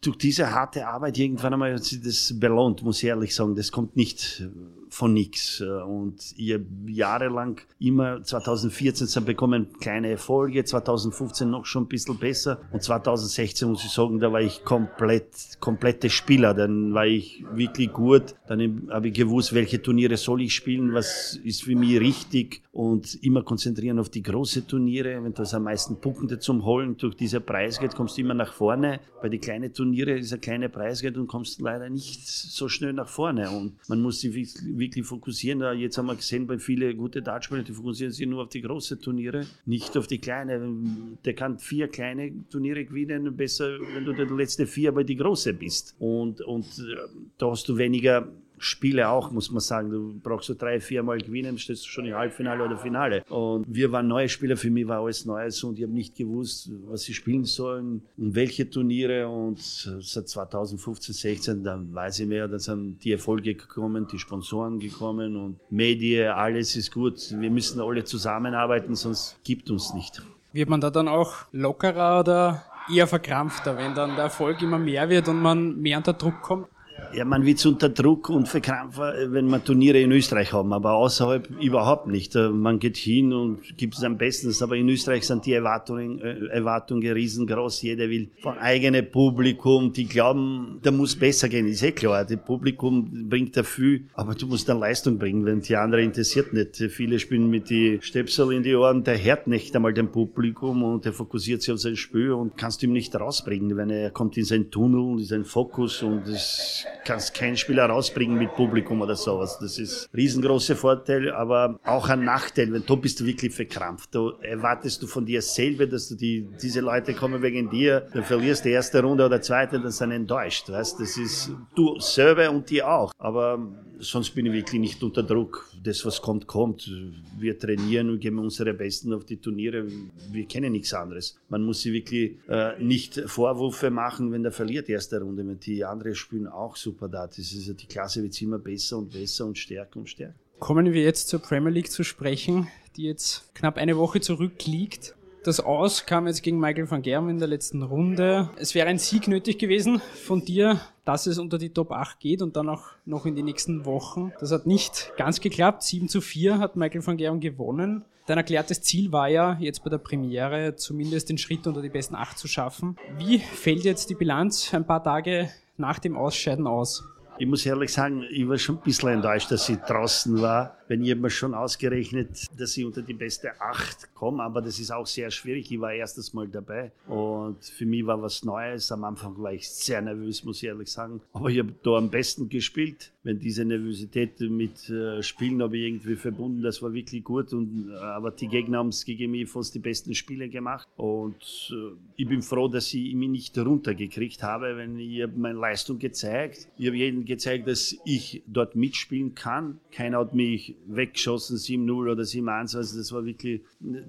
durch 0.00 0.16
diese 0.16 0.52
harte 0.52 0.86
Arbeit 0.86 1.18
irgendwann 1.18 1.54
einmal 1.54 1.72
das 1.72 2.34
belohnt, 2.38 2.82
muss 2.82 3.02
ich 3.02 3.08
ehrlich 3.08 3.34
sagen. 3.34 3.56
Das 3.56 3.72
kommt 3.72 3.96
nicht 3.96 4.48
von 4.90 5.12
nichts. 5.12 5.60
Und 5.60 6.34
ich 6.36 6.54
habe 6.54 6.66
jahrelang 6.86 7.60
immer 7.78 8.22
2014 8.22 9.06
sind 9.06 9.26
bekommen 9.26 9.68
kleine 9.80 10.10
Erfolge, 10.10 10.64
2015 10.64 11.48
noch 11.48 11.66
schon 11.66 11.84
ein 11.84 11.88
bisschen 11.88 12.18
besser 12.18 12.60
und 12.72 12.82
2016 12.82 13.68
muss 13.68 13.84
ich 13.84 13.90
sagen, 13.90 14.20
da 14.20 14.32
war 14.32 14.40
ich 14.40 14.64
komplett, 14.64 15.58
komplette 15.60 16.10
Spieler. 16.10 16.54
Dann 16.54 16.94
war 16.94 17.06
ich 17.06 17.44
wirklich 17.52 17.92
gut. 17.92 18.34
Dann 18.46 18.88
habe 18.90 19.08
ich 19.08 19.14
gewusst, 19.14 19.54
welche 19.54 19.80
Turniere 19.80 20.16
soll 20.16 20.42
ich 20.42 20.54
spielen, 20.54 20.94
was 20.94 21.38
ist 21.44 21.64
für 21.64 21.76
mich 21.76 22.00
richtig 22.00 22.62
und 22.72 23.22
immer 23.22 23.42
konzentrieren 23.42 23.98
auf 23.98 24.08
die 24.08 24.22
großen 24.22 24.66
Turniere. 24.66 25.22
Wenn 25.22 25.34
du 25.34 25.42
am 25.52 25.64
meisten 25.64 26.00
Punkte 26.00 26.38
zum 26.38 26.64
Holen 26.64 26.96
durch 26.96 27.16
diese 27.16 27.40
Preisgeld 27.40 27.94
kommst 27.94 28.16
du 28.16 28.22
immer 28.22 28.34
nach 28.34 28.52
vorne. 28.52 29.00
Bei 29.20 29.28
den 29.28 29.40
kleinen 29.40 29.72
Turniere 29.72 30.18
ist 30.18 30.32
ein 30.32 30.40
kleiner 30.40 30.68
Preisgeld 30.68 31.16
und 31.16 31.26
kommst 31.26 31.60
leider 31.60 31.90
nicht 31.90 32.26
so 32.26 32.68
schnell 32.68 32.92
nach 32.92 33.08
vorne. 33.08 33.50
Und 33.50 33.76
man 33.88 34.00
muss 34.00 34.20
sich 34.20 34.34
wirklich 34.78 35.06
fokussieren. 35.06 35.62
Jetzt 35.78 35.98
haben 35.98 36.06
wir 36.06 36.16
gesehen, 36.16 36.46
bei 36.46 36.58
vielen 36.58 36.96
guten 36.96 37.22
Dartspieler, 37.22 37.62
die 37.62 37.72
fokussieren 37.72 38.12
sich 38.12 38.26
nur 38.26 38.42
auf 38.42 38.48
die 38.48 38.62
großen 38.62 39.00
Turniere, 39.00 39.46
nicht 39.66 39.96
auf 39.96 40.06
die 40.06 40.18
kleinen. 40.18 41.18
Der 41.24 41.34
kann 41.34 41.58
vier 41.58 41.88
kleine 41.88 42.32
Turniere 42.50 42.84
gewinnen, 42.84 43.36
besser, 43.36 43.78
wenn 43.94 44.04
du 44.04 44.12
der 44.12 44.26
letzte 44.26 44.66
vier 44.66 44.92
bei 44.92 45.04
die 45.04 45.16
große 45.16 45.54
bist. 45.54 45.94
Und, 45.98 46.40
und 46.40 46.66
äh, 46.78 46.96
da 47.38 47.50
hast 47.50 47.68
du 47.68 47.76
weniger 47.76 48.28
Spiele 48.58 49.08
auch, 49.08 49.30
muss 49.30 49.50
man 49.50 49.60
sagen. 49.60 49.90
Du 49.90 50.18
brauchst 50.22 50.46
so 50.46 50.54
drei, 50.54 50.80
vier 50.80 51.02
Mal 51.02 51.18
gewinnen, 51.18 51.58
stehst 51.58 51.84
du 51.84 51.88
schon 51.88 52.06
im 52.06 52.14
Halbfinale 52.14 52.64
oder 52.64 52.76
Finale. 52.76 53.22
Und 53.28 53.64
wir 53.68 53.92
waren 53.92 54.08
neue 54.08 54.28
Spieler, 54.28 54.56
für 54.56 54.70
mich 54.70 54.86
war 54.86 55.00
alles 55.00 55.24
Neues 55.24 55.62
und 55.64 55.78
ich 55.78 55.84
habe 55.84 55.92
nicht 55.92 56.16
gewusst, 56.16 56.70
was 56.86 57.02
sie 57.02 57.14
spielen 57.14 57.44
sollen 57.44 58.02
und 58.16 58.34
welche 58.34 58.68
Turniere. 58.68 59.28
Und 59.28 59.58
seit 59.60 60.28
2015, 60.28 61.14
16, 61.14 61.64
dann 61.64 61.94
weiß 61.94 62.20
ich 62.20 62.26
mehr, 62.26 62.48
da 62.48 62.58
sind 62.58 63.02
die 63.04 63.12
Erfolge 63.12 63.54
gekommen, 63.54 64.06
die 64.10 64.18
Sponsoren 64.18 64.78
gekommen 64.78 65.36
und 65.36 65.58
Medien, 65.70 66.28
alles 66.28 66.76
ist 66.76 66.92
gut. 66.92 67.34
Wir 67.38 67.50
müssen 67.50 67.80
alle 67.80 68.04
zusammenarbeiten, 68.04 68.94
sonst 68.94 69.38
gibt 69.44 69.70
uns 69.70 69.94
nicht. 69.94 70.22
Wird 70.52 70.68
man 70.68 70.80
da 70.80 70.90
dann 70.90 71.08
auch 71.08 71.34
lockerer 71.52 72.20
oder 72.20 72.64
eher 72.90 73.06
verkrampfter, 73.06 73.76
wenn 73.76 73.94
dann 73.94 74.14
der 74.14 74.24
Erfolg 74.24 74.62
immer 74.62 74.78
mehr 74.78 75.08
wird 75.08 75.28
und 75.28 75.40
man 75.40 75.78
mehr 75.80 75.98
unter 75.98 76.14
Druck 76.14 76.40
kommt? 76.40 76.68
Ja, 77.14 77.24
man 77.24 77.44
wird 77.44 77.64
unter 77.64 77.88
Druck 77.88 78.28
und 78.28 78.48
verkrampfen, 78.48 79.32
wenn 79.32 79.48
wir 79.48 79.64
Turniere 79.64 80.00
in 80.00 80.12
Österreich 80.12 80.52
haben, 80.52 80.72
aber 80.72 80.92
außerhalb 80.92 81.48
überhaupt 81.60 82.06
nicht. 82.06 82.36
Äh, 82.36 82.50
man 82.50 82.78
geht 82.78 82.96
hin 82.96 83.32
und 83.32 83.76
gibt 83.76 83.94
es 83.94 84.04
am 84.04 84.18
besten, 84.18 84.54
aber 84.62 84.76
in 84.76 84.88
Österreich 84.88 85.26
sind 85.26 85.46
die 85.46 85.52
Erwartungen, 85.52 86.20
äh, 86.20 86.46
Erwartungen 86.48 87.10
riesengroß. 87.10 87.82
Jeder 87.82 88.08
will 88.10 88.28
von 88.42 88.58
eigenem 88.58 89.10
Publikum, 89.10 89.92
die 89.92 90.06
glauben, 90.06 90.80
da 90.82 90.90
muss 90.90 91.16
besser 91.16 91.48
gehen, 91.48 91.66
ist 91.66 91.82
eh 91.82 91.92
klar. 91.92 92.24
Das 92.24 92.38
Publikum 92.44 93.28
bringt 93.28 93.56
da 93.56 93.62
viel, 93.62 94.04
aber 94.14 94.34
du 94.34 94.46
musst 94.46 94.68
dann 94.68 94.78
Leistung 94.78 95.18
bringen, 95.18 95.46
wenn 95.46 95.60
die 95.60 95.76
andere 95.76 96.02
interessiert 96.02 96.52
nicht. 96.52 96.76
Viele 96.76 97.18
spielen 97.18 97.48
mit 97.48 97.70
die 97.70 97.98
Stöpsel 98.02 98.52
in 98.52 98.62
die 98.62 98.74
Ohren, 98.74 99.02
der 99.04 99.22
hört 99.22 99.46
nicht 99.46 99.74
einmal 99.74 99.94
dem 99.94 100.12
Publikum 100.12 100.82
und 100.82 101.04
der 101.04 101.12
fokussiert 101.12 101.62
sich 101.62 101.72
auf 101.72 101.80
sein 101.80 101.96
Spiel 101.96 102.32
und 102.32 102.56
kannst 102.56 102.82
ihm 102.82 102.92
nicht 102.92 103.14
rausbringen, 103.14 103.76
wenn 103.76 103.90
er 103.90 104.10
kommt 104.10 104.36
in 104.36 104.44
seinen 104.44 104.70
Tunnel, 104.70 105.18
in 105.18 105.24
seinen 105.24 105.44
Fokus 105.44 106.02
und 106.02 106.26
das 106.26 106.84
kannst 107.04 107.34
keinen 107.34 107.56
Spieler 107.56 107.86
rausbringen 107.86 108.38
mit 108.38 108.54
Publikum 108.54 109.00
oder 109.00 109.16
sowas. 109.16 109.58
Das 109.60 109.78
ist 109.78 110.08
riesengroßer 110.14 110.76
Vorteil, 110.76 111.32
aber 111.32 111.78
auch 111.84 112.08
ein 112.08 112.24
Nachteil, 112.24 112.72
wenn 112.72 112.84
du 112.84 112.96
bist 112.96 113.20
du 113.20 113.26
wirklich 113.26 113.54
verkrampft. 113.54 114.14
Da 114.14 114.30
erwartest 114.42 115.02
du 115.02 115.06
von 115.06 115.24
dir 115.24 115.42
selber, 115.42 115.86
dass 115.86 116.08
du 116.08 116.16
die, 116.16 116.48
diese 116.62 116.80
Leute 116.80 117.14
kommen 117.14 117.42
wegen 117.42 117.70
dir, 117.70 118.06
dann 118.12 118.24
verlierst 118.24 118.64
die 118.64 118.70
erste 118.70 119.02
Runde 119.02 119.24
oder 119.24 119.40
zweite, 119.40 119.80
dann 119.80 119.90
sind 119.92 120.10
enttäuscht, 120.10 120.68
weißt? 120.68 121.00
Das 121.00 121.16
ist 121.16 121.52
du 121.74 121.98
selber 121.98 122.50
und 122.50 122.68
die 122.70 122.82
auch. 122.82 123.12
Aber 123.18 123.58
sonst 124.00 124.30
bin 124.30 124.46
ich 124.46 124.52
wirklich 124.52 124.80
nicht 124.80 125.02
unter 125.02 125.22
Druck. 125.22 125.70
Das, 125.82 126.04
was 126.04 126.20
kommt, 126.22 126.46
kommt. 126.46 126.90
Wir 127.38 127.58
trainieren 127.58 128.10
und 128.10 128.20
geben 128.20 128.38
unsere 128.38 128.74
Besten 128.74 129.12
auf 129.12 129.24
die 129.24 129.36
Turniere. 129.36 129.86
Wir 130.30 130.46
kennen 130.46 130.72
nichts 130.72 130.92
anderes. 130.94 131.36
Man 131.48 131.64
muss 131.64 131.82
sich 131.82 131.92
wirklich 131.92 132.36
äh, 132.48 132.82
nicht 132.82 133.20
Vorwürfe 133.26 133.90
machen, 133.90 134.32
wenn 134.32 134.42
der 134.42 134.52
verliert, 134.52 134.88
erste 134.88 135.20
Runde. 135.20 135.44
Die 135.56 135.84
anderen 135.84 136.14
spielen 136.14 136.46
auch 136.46 136.76
super 136.76 137.08
da. 137.08 137.26
Das 137.26 137.38
ist, 137.38 137.80
die 137.80 137.86
Klasse 137.86 138.22
wird 138.22 138.40
immer 138.40 138.58
besser 138.58 138.98
und 138.98 139.12
besser 139.12 139.46
und 139.46 139.58
stärker 139.58 139.98
und 139.98 140.08
stärker. 140.08 140.34
Kommen 140.58 140.92
wir 140.92 141.02
jetzt 141.02 141.28
zur 141.28 141.40
Premier 141.40 141.70
League 141.70 141.90
zu 141.90 142.02
sprechen, 142.02 142.68
die 142.96 143.04
jetzt 143.04 143.54
knapp 143.54 143.76
eine 143.76 143.96
Woche 143.96 144.20
zurückliegt. 144.20 145.14
Das 145.48 145.60
Aus 145.60 146.04
kam 146.04 146.26
jetzt 146.26 146.42
gegen 146.42 146.60
Michael 146.60 146.90
van 146.90 147.00
Germ 147.00 147.30
in 147.30 147.38
der 147.38 147.48
letzten 147.48 147.82
Runde. 147.82 148.50
Es 148.56 148.74
wäre 148.74 148.86
ein 148.86 148.98
Sieg 148.98 149.28
nötig 149.28 149.58
gewesen 149.58 150.02
von 150.26 150.44
dir, 150.44 150.78
dass 151.06 151.26
es 151.26 151.38
unter 151.38 151.56
die 151.56 151.70
Top 151.70 151.90
8 151.90 152.20
geht 152.20 152.42
und 152.42 152.54
dann 152.54 152.68
auch 152.68 152.84
noch 153.06 153.24
in 153.24 153.34
die 153.34 153.42
nächsten 153.42 153.86
Wochen. 153.86 154.30
Das 154.40 154.52
hat 154.52 154.66
nicht 154.66 155.10
ganz 155.16 155.40
geklappt. 155.40 155.84
7 155.84 156.10
zu 156.10 156.20
4 156.20 156.58
hat 156.58 156.76
Michael 156.76 157.06
van 157.06 157.16
Germ 157.16 157.40
gewonnen. 157.40 158.04
Dein 158.26 158.36
erklärtes 158.36 158.82
Ziel 158.82 159.10
war 159.10 159.28
ja, 159.28 159.56
jetzt 159.58 159.82
bei 159.82 159.88
der 159.88 159.96
Premiere 159.96 160.76
zumindest 160.76 161.30
den 161.30 161.38
Schritt 161.38 161.66
unter 161.66 161.80
die 161.80 161.88
besten 161.88 162.14
8 162.14 162.36
zu 162.36 162.46
schaffen. 162.46 162.98
Wie 163.16 163.38
fällt 163.38 163.84
jetzt 163.84 164.10
die 164.10 164.16
Bilanz 164.16 164.74
ein 164.74 164.86
paar 164.86 165.02
Tage 165.02 165.48
nach 165.78 165.98
dem 165.98 166.18
Ausscheiden 166.18 166.66
aus? 166.66 167.04
Ich 167.38 167.46
muss 167.46 167.64
ehrlich 167.64 167.90
sagen, 167.90 168.22
ich 168.30 168.46
war 168.46 168.58
schon 168.58 168.76
ein 168.76 168.82
bisschen 168.82 169.08
enttäuscht, 169.08 169.50
dass 169.50 169.66
ich 169.70 169.78
draußen 169.78 170.42
war 170.42 170.77
wenn 170.88 171.04
ich 171.04 171.14
mir 171.14 171.30
schon 171.30 171.54
ausgerechnet, 171.54 172.46
dass 172.58 172.76
ich 172.76 172.84
unter 172.84 173.02
die 173.02 173.14
beste 173.14 173.60
acht 173.60 174.12
komme, 174.14 174.42
aber 174.42 174.62
das 174.62 174.80
ist 174.80 174.90
auch 174.90 175.06
sehr 175.06 175.30
schwierig. 175.30 175.70
Ich 175.70 175.80
war 175.80 175.92
erstes 175.92 176.32
Mal 176.32 176.48
dabei 176.48 176.90
und 177.06 177.62
für 177.62 177.86
mich 177.86 178.04
war 178.06 178.20
was 178.20 178.44
Neues. 178.44 178.90
Am 178.90 179.04
Anfang 179.04 179.38
war 179.38 179.52
ich 179.52 179.68
sehr 179.68 180.00
nervös, 180.00 180.44
muss 180.44 180.62
ich 180.62 180.68
ehrlich 180.68 180.90
sagen. 180.90 181.20
Aber 181.32 181.50
ich 181.50 181.58
habe 181.58 181.74
da 181.82 181.96
am 181.96 182.10
besten 182.10 182.48
gespielt. 182.48 183.12
Wenn 183.22 183.38
diese 183.38 183.64
Nervosität 183.64 184.40
mit 184.40 184.88
äh, 184.88 185.22
Spielen 185.22 185.62
habe 185.62 185.76
ich 185.76 185.84
irgendwie 185.84 186.16
verbunden, 186.16 186.62
das 186.62 186.82
war 186.82 186.94
wirklich 186.94 187.22
gut. 187.22 187.52
Und, 187.52 187.90
äh, 187.90 187.96
aber 187.96 188.30
die 188.30 188.48
Gegner 188.48 188.78
haben 188.78 188.88
es 188.88 189.04
gegen 189.04 189.30
mich 189.30 189.48
fast 189.50 189.74
die 189.74 189.80
besten 189.80 190.14
Spiele 190.14 190.48
gemacht. 190.48 190.88
Und 190.96 191.70
äh, 191.70 191.96
ich 192.16 192.26
bin 192.26 192.40
froh, 192.40 192.68
dass 192.68 192.94
ich 192.94 193.14
mich 193.14 193.28
nicht 193.28 193.58
runtergekriegt 193.58 194.42
habe, 194.42 194.76
wenn 194.78 194.98
ich 194.98 195.26
meine 195.36 195.58
Leistung 195.58 195.98
gezeigt. 195.98 196.68
Ich 196.78 196.86
habe 196.86 196.96
jedem 196.96 197.26
gezeigt, 197.26 197.68
dass 197.68 197.94
ich 198.06 198.42
dort 198.46 198.74
mitspielen 198.74 199.34
kann. 199.34 199.78
Keiner 199.92 200.20
hat 200.20 200.34
mich 200.34 200.77
weggeschossen, 200.86 201.56
7-0 201.56 201.90
oder 201.90 202.22
7-1. 202.22 202.76
Also 202.76 202.98
das 202.98 203.12
war 203.12 203.24
wirklich, 203.24 203.62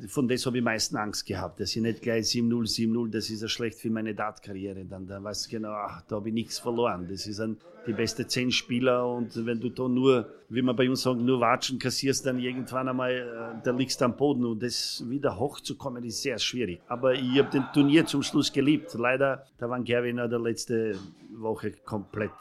von 0.07 0.27
das 0.27 0.45
habe 0.45 0.57
ich 0.57 0.63
meisten 0.63 0.97
Angst 0.97 1.25
gehabt, 1.25 1.59
dass 1.59 1.75
ich 1.75 1.81
nicht 1.81 2.01
gleich 2.01 2.25
7-0, 2.25 2.89
7-0, 2.89 3.09
das 3.09 3.29
ist 3.29 3.41
ja 3.41 3.47
schlecht 3.47 3.79
für 3.79 3.89
meine 3.89 4.15
Dartkarriere. 4.15 4.85
Dann, 4.85 5.07
dann 5.07 5.23
weißt 5.23 5.47
du 5.47 5.49
genau, 5.49 5.71
ach, 5.71 6.01
da 6.07 6.17
habe 6.17 6.29
ich 6.29 6.33
nichts 6.33 6.59
verloren. 6.59 7.07
Das 7.09 7.27
ist 7.27 7.39
die 7.87 7.93
beste 7.93 8.27
zehn 8.27 8.51
Spieler 8.51 9.07
und 9.07 9.45
wenn 9.45 9.59
du 9.59 9.69
da 9.69 9.87
nur, 9.87 10.29
wie 10.49 10.61
man 10.61 10.75
bei 10.75 10.89
uns 10.89 11.01
sagen, 11.01 11.25
nur 11.25 11.39
watschen 11.39 11.79
kassierst, 11.79 12.25
dann 12.25 12.39
irgendwann 12.39 12.87
einmal, 12.87 13.11
äh, 13.11 13.63
da 13.63 13.71
liegst 13.71 14.01
du 14.01 14.05
am 14.05 14.15
Boden 14.15 14.45
und 14.45 14.61
das 14.61 15.03
wieder 15.07 15.39
hochzukommen 15.39 16.03
ist 16.03 16.21
sehr 16.21 16.37
schwierig. 16.37 16.81
Aber 16.87 17.13
ich 17.13 17.39
habe 17.39 17.49
den 17.49 17.63
Turnier 17.73 18.05
zum 18.05 18.21
Schluss 18.21 18.51
geliebt. 18.51 18.93
Leider, 18.93 19.45
da 19.57 19.69
waren 19.69 19.83
Gerwiner 19.83 20.27
der 20.27 20.39
letzte 20.39 20.95
Woche 21.31 21.71
komplett 21.71 22.31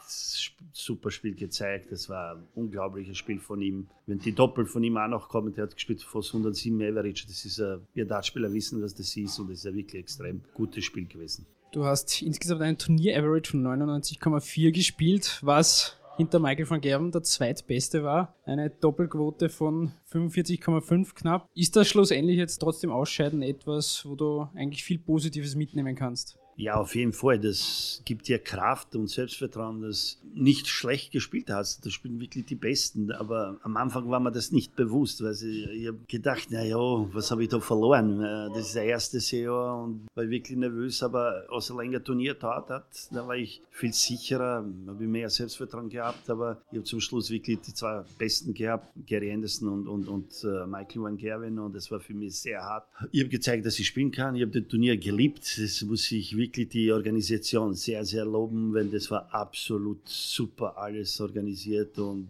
super 0.71 1.11
Spiel 1.11 1.35
gezeigt. 1.35 1.91
Das 1.91 2.09
war 2.09 2.35
ein 2.35 2.43
unglaubliches 2.55 3.17
Spiel 3.17 3.39
von 3.39 3.61
ihm. 3.61 3.87
Wenn 4.05 4.18
die 4.19 4.33
Doppel 4.33 4.65
von 4.65 4.83
ihm 4.83 4.97
auch 4.97 5.07
noch 5.07 5.29
kommen, 5.29 5.53
der 5.53 5.65
hat 5.65 5.75
gespielt 5.75 6.01
fast 6.01 6.29
107 6.29 6.81
Average. 6.81 7.25
Das 7.27 7.45
ist 7.45 7.59
ein, 7.59 7.81
wir 7.93 8.05
Dartspieler 8.05 8.51
wissen, 8.53 8.81
was 8.81 8.93
das 8.93 9.15
ist 9.15 9.39
und 9.39 9.49
das 9.49 9.59
ist 9.59 9.67
ein 9.67 9.75
wirklich 9.75 10.01
extrem 10.01 10.41
gutes 10.53 10.83
Spiel 10.83 11.05
gewesen. 11.05 11.45
Du 11.71 11.85
hast 11.85 12.21
insgesamt 12.21 12.61
einen 12.61 12.77
Turnier-Average 12.77 13.51
von 13.51 13.63
99,4 13.63 14.71
gespielt, 14.71 15.39
was 15.43 15.99
hinter 16.17 16.39
Michael 16.39 16.69
van 16.69 16.81
Gerben 16.81 17.11
der 17.11 17.23
zweitbeste 17.23 18.03
war. 18.03 18.35
Eine 18.43 18.69
Doppelquote 18.69 19.49
von 19.49 19.93
45,5 20.11 21.13
knapp. 21.13 21.47
Ist 21.53 21.75
das 21.75 21.87
schlussendlich 21.87 22.37
jetzt 22.37 22.57
trotzdem 22.57 22.91
Ausscheiden 22.91 23.41
etwas, 23.41 24.05
wo 24.05 24.15
du 24.15 24.49
eigentlich 24.53 24.83
viel 24.83 24.99
Positives 24.99 25.55
mitnehmen 25.55 25.95
kannst? 25.95 26.37
Ja, 26.59 26.75
auf 26.75 26.93
jeden 26.93 27.13
Fall. 27.13 27.39
Das 27.39 28.01
gibt 28.03 28.27
dir 28.27 28.37
Kraft 28.37 28.93
und 28.93 29.07
Selbstvertrauen, 29.07 29.81
dass 29.81 30.19
nicht 30.33 30.67
schlecht 30.67 31.13
gespielt 31.13 31.49
hast. 31.49 31.85
Das 31.85 31.93
spielen 31.93 32.19
wirklich 32.19 32.47
die 32.47 32.55
Besten. 32.55 33.13
Aber 33.13 33.57
am 33.63 33.77
Anfang 33.77 34.09
war 34.09 34.19
mir 34.19 34.33
das 34.33 34.51
nicht 34.51 34.75
bewusst, 34.75 35.23
weil 35.23 35.31
ich, 35.31 35.69
ich 35.69 35.87
habe 35.87 35.99
gedacht, 36.09 36.49
na 36.49 36.61
ja, 36.61 36.75
was 36.75 37.31
habe 37.31 37.43
ich 37.43 37.49
da 37.49 37.61
verloren? 37.61 38.21
Äh, 38.21 38.49
das 38.49 38.67
ist 38.67 38.75
der 38.75 38.83
erste 38.83 39.19
Jahr 39.37 39.81
und 39.85 40.05
war 40.15 40.29
wirklich 40.29 40.57
nervös. 40.57 41.01
Aber 41.01 41.45
als 41.49 41.69
er 41.69 41.77
länger 41.77 42.03
Turnier 42.03 42.37
tat 42.37 42.69
hat, 42.69 43.07
da 43.11 43.25
war 43.25 43.37
ich 43.37 43.61
viel 43.71 43.93
sicherer, 43.93 44.65
habe 44.85 45.03
ich 45.03 45.09
mehr 45.09 45.29
Selbstvertrauen 45.29 45.87
gehabt. 45.87 46.29
Aber 46.29 46.61
ich 46.71 46.77
habe 46.77 46.83
zum 46.83 46.99
Schluss 46.99 47.29
wirklich 47.29 47.61
die 47.61 47.73
zwei 47.73 48.03
Besten 48.17 48.53
gehabt, 48.53 48.91
Gary 49.07 49.31
Anderson 49.31 49.69
und, 49.69 49.87
und, 49.87 50.07
und 50.09 50.43
uh, 50.43 50.67
Michael 50.67 51.03
Van 51.03 51.17
Gerwen. 51.17 51.57
Und 51.57 51.73
das 51.73 51.89
war 51.89 52.01
für 52.01 52.13
mich 52.13 52.35
sehr 52.35 52.61
hart. 52.61 52.85
Ich 53.13 53.21
habe 53.21 53.29
gezeigt, 53.29 53.65
dass 53.65 53.79
ich 53.79 53.87
spielen 53.87 54.11
kann. 54.11 54.35
Ich 54.35 54.41
habe 54.41 54.51
das 54.51 54.69
Turnier 54.69 54.97
geliebt. 54.97 55.57
Das 55.57 55.81
muss 55.83 56.11
ich 56.11 56.35
wirklich 56.35 56.48
wirklich 56.49 56.69
die 56.69 56.91
Organisation 56.91 57.73
sehr, 57.73 58.03
sehr 58.05 58.25
loben, 58.25 58.73
weil 58.73 58.87
das 58.87 59.09
war 59.11 59.27
absolut 59.31 59.99
super 60.05 60.77
alles 60.77 61.19
organisiert 61.21 61.97
und 61.99 62.29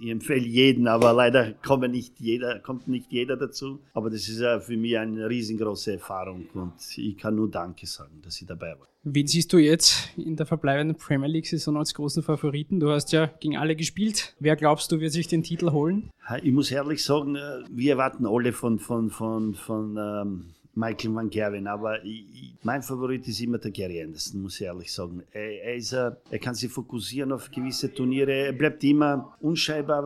ich 0.00 0.08
empfehle 0.08 0.46
jeden, 0.46 0.88
aber 0.88 1.12
leider 1.12 1.52
kommt 1.52 1.90
nicht 1.90 2.18
jeder, 2.18 2.58
kommt 2.60 2.88
nicht 2.88 3.12
jeder 3.12 3.36
dazu. 3.36 3.78
Aber 3.92 4.08
das 4.10 4.28
ist 4.28 4.40
ja 4.40 4.58
für 4.58 4.76
mich 4.76 4.98
eine 4.98 5.28
riesengroße 5.28 5.92
Erfahrung 5.92 6.46
und 6.54 6.72
ich 6.96 7.16
kann 7.16 7.36
nur 7.36 7.50
Danke 7.50 7.86
sagen, 7.86 8.20
dass 8.22 8.40
ich 8.40 8.46
dabei 8.46 8.70
war. 8.78 8.88
Wen 9.04 9.26
siehst 9.26 9.52
du 9.52 9.58
jetzt 9.58 10.10
in 10.16 10.36
der 10.36 10.46
verbleibenden 10.46 10.96
Premier 10.96 11.28
League-Saison 11.28 11.76
als 11.76 11.92
großen 11.92 12.22
Favoriten? 12.22 12.78
Du 12.80 12.90
hast 12.90 13.12
ja 13.12 13.26
gegen 13.26 13.56
alle 13.56 13.74
gespielt. 13.76 14.34
Wer 14.38 14.56
glaubst 14.56 14.92
du, 14.92 15.00
wird 15.00 15.12
sich 15.12 15.26
den 15.26 15.42
Titel 15.42 15.72
holen? 15.72 16.10
Ich 16.42 16.52
muss 16.52 16.70
ehrlich 16.70 17.02
sagen, 17.04 17.34
äh, 17.34 17.64
wir 17.68 17.92
erwarten 17.92 18.26
alle 18.26 18.52
von, 18.52 18.78
von, 18.78 19.10
von, 19.10 19.54
von 19.54 19.96
ähm, 19.98 20.44
Michael 20.74 21.14
Van 21.14 21.28
Gerwen, 21.28 21.66
aber 21.66 22.02
ich, 22.04 22.54
mein 22.62 22.82
Favorit 22.82 23.26
ist 23.28 23.40
immer 23.40 23.58
der 23.58 23.70
Gary 23.70 24.02
Anderson, 24.02 24.42
muss 24.42 24.60
ich 24.60 24.66
ehrlich 24.66 24.92
sagen. 24.92 25.22
Er, 25.32 25.62
er, 25.64 25.76
ist, 25.76 25.92
er 25.92 26.16
kann 26.40 26.54
sich 26.54 26.70
fokussieren 26.70 27.32
auf 27.32 27.50
gewisse 27.50 27.92
Turniere, 27.92 28.32
er 28.32 28.52
bleibt 28.52 28.82
immer 28.84 29.36
unscheinbar, 29.40 30.04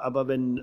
aber 0.00 0.28
wenn 0.28 0.58
äh, 0.58 0.62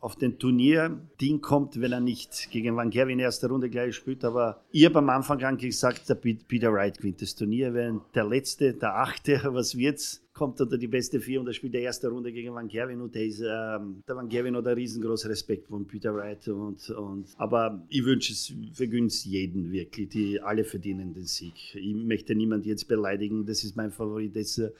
auf 0.00 0.16
den 0.16 0.38
Turnier 0.38 0.98
Ding 1.20 1.40
kommt, 1.40 1.80
wenn 1.80 1.92
er 1.92 2.00
nicht 2.00 2.50
gegen 2.50 2.76
Van 2.76 2.90
Gerwen 2.90 3.14
in 3.14 3.20
erster 3.20 3.48
Runde 3.48 3.70
gleich 3.70 3.94
spielt, 3.94 4.24
aber 4.24 4.62
ich 4.70 4.84
habe 4.84 4.98
am 4.98 5.08
Anfang 5.08 5.42
an 5.42 5.56
gesagt, 5.56 6.08
der 6.08 6.16
Peter 6.16 6.72
Wright 6.72 6.98
gewinnt 6.98 7.22
das 7.22 7.34
Turnier, 7.34 7.72
wenn 7.72 8.00
der 8.14 8.24
Letzte, 8.24 8.74
der 8.74 8.96
Achte, 8.96 9.40
was 9.52 9.76
wird's? 9.76 10.25
Kommt 10.36 10.60
unter 10.60 10.76
die 10.76 10.86
beste 10.86 11.18
vier 11.18 11.40
und 11.40 11.46
er 11.46 11.54
spielt 11.54 11.72
die 11.72 11.78
erste 11.78 12.08
Runde 12.08 12.30
gegen 12.30 12.54
Van 12.54 12.68
Gerwen 12.68 13.00
und 13.00 13.14
der 13.14 13.24
ist, 13.24 13.40
ähm, 13.40 14.02
der 14.06 14.16
Van 14.16 14.28
Gerwen 14.28 14.54
hat 14.54 14.66
einen 14.66 14.76
riesengroßen 14.76 15.30
Respekt 15.30 15.68
von 15.68 15.86
Peter 15.86 16.14
Wright 16.14 16.46
und, 16.48 16.90
und 16.90 17.26
aber 17.38 17.82
ich 17.88 18.04
wünsche 18.04 18.34
es, 18.34 18.52
vergönne 18.74 19.06
es 19.06 19.24
jeden 19.24 19.72
wirklich, 19.72 20.10
die 20.10 20.40
alle 20.40 20.64
verdienen 20.64 21.14
den 21.14 21.24
Sieg. 21.24 21.74
Ich 21.74 21.94
möchte 21.94 22.34
niemand 22.34 22.66
jetzt 22.66 22.86
beleidigen, 22.86 23.46
das 23.46 23.64
ist 23.64 23.76
mein 23.76 23.90
Favorit. 23.90 24.36
Das, 24.36 24.58
äh, 24.58 24.72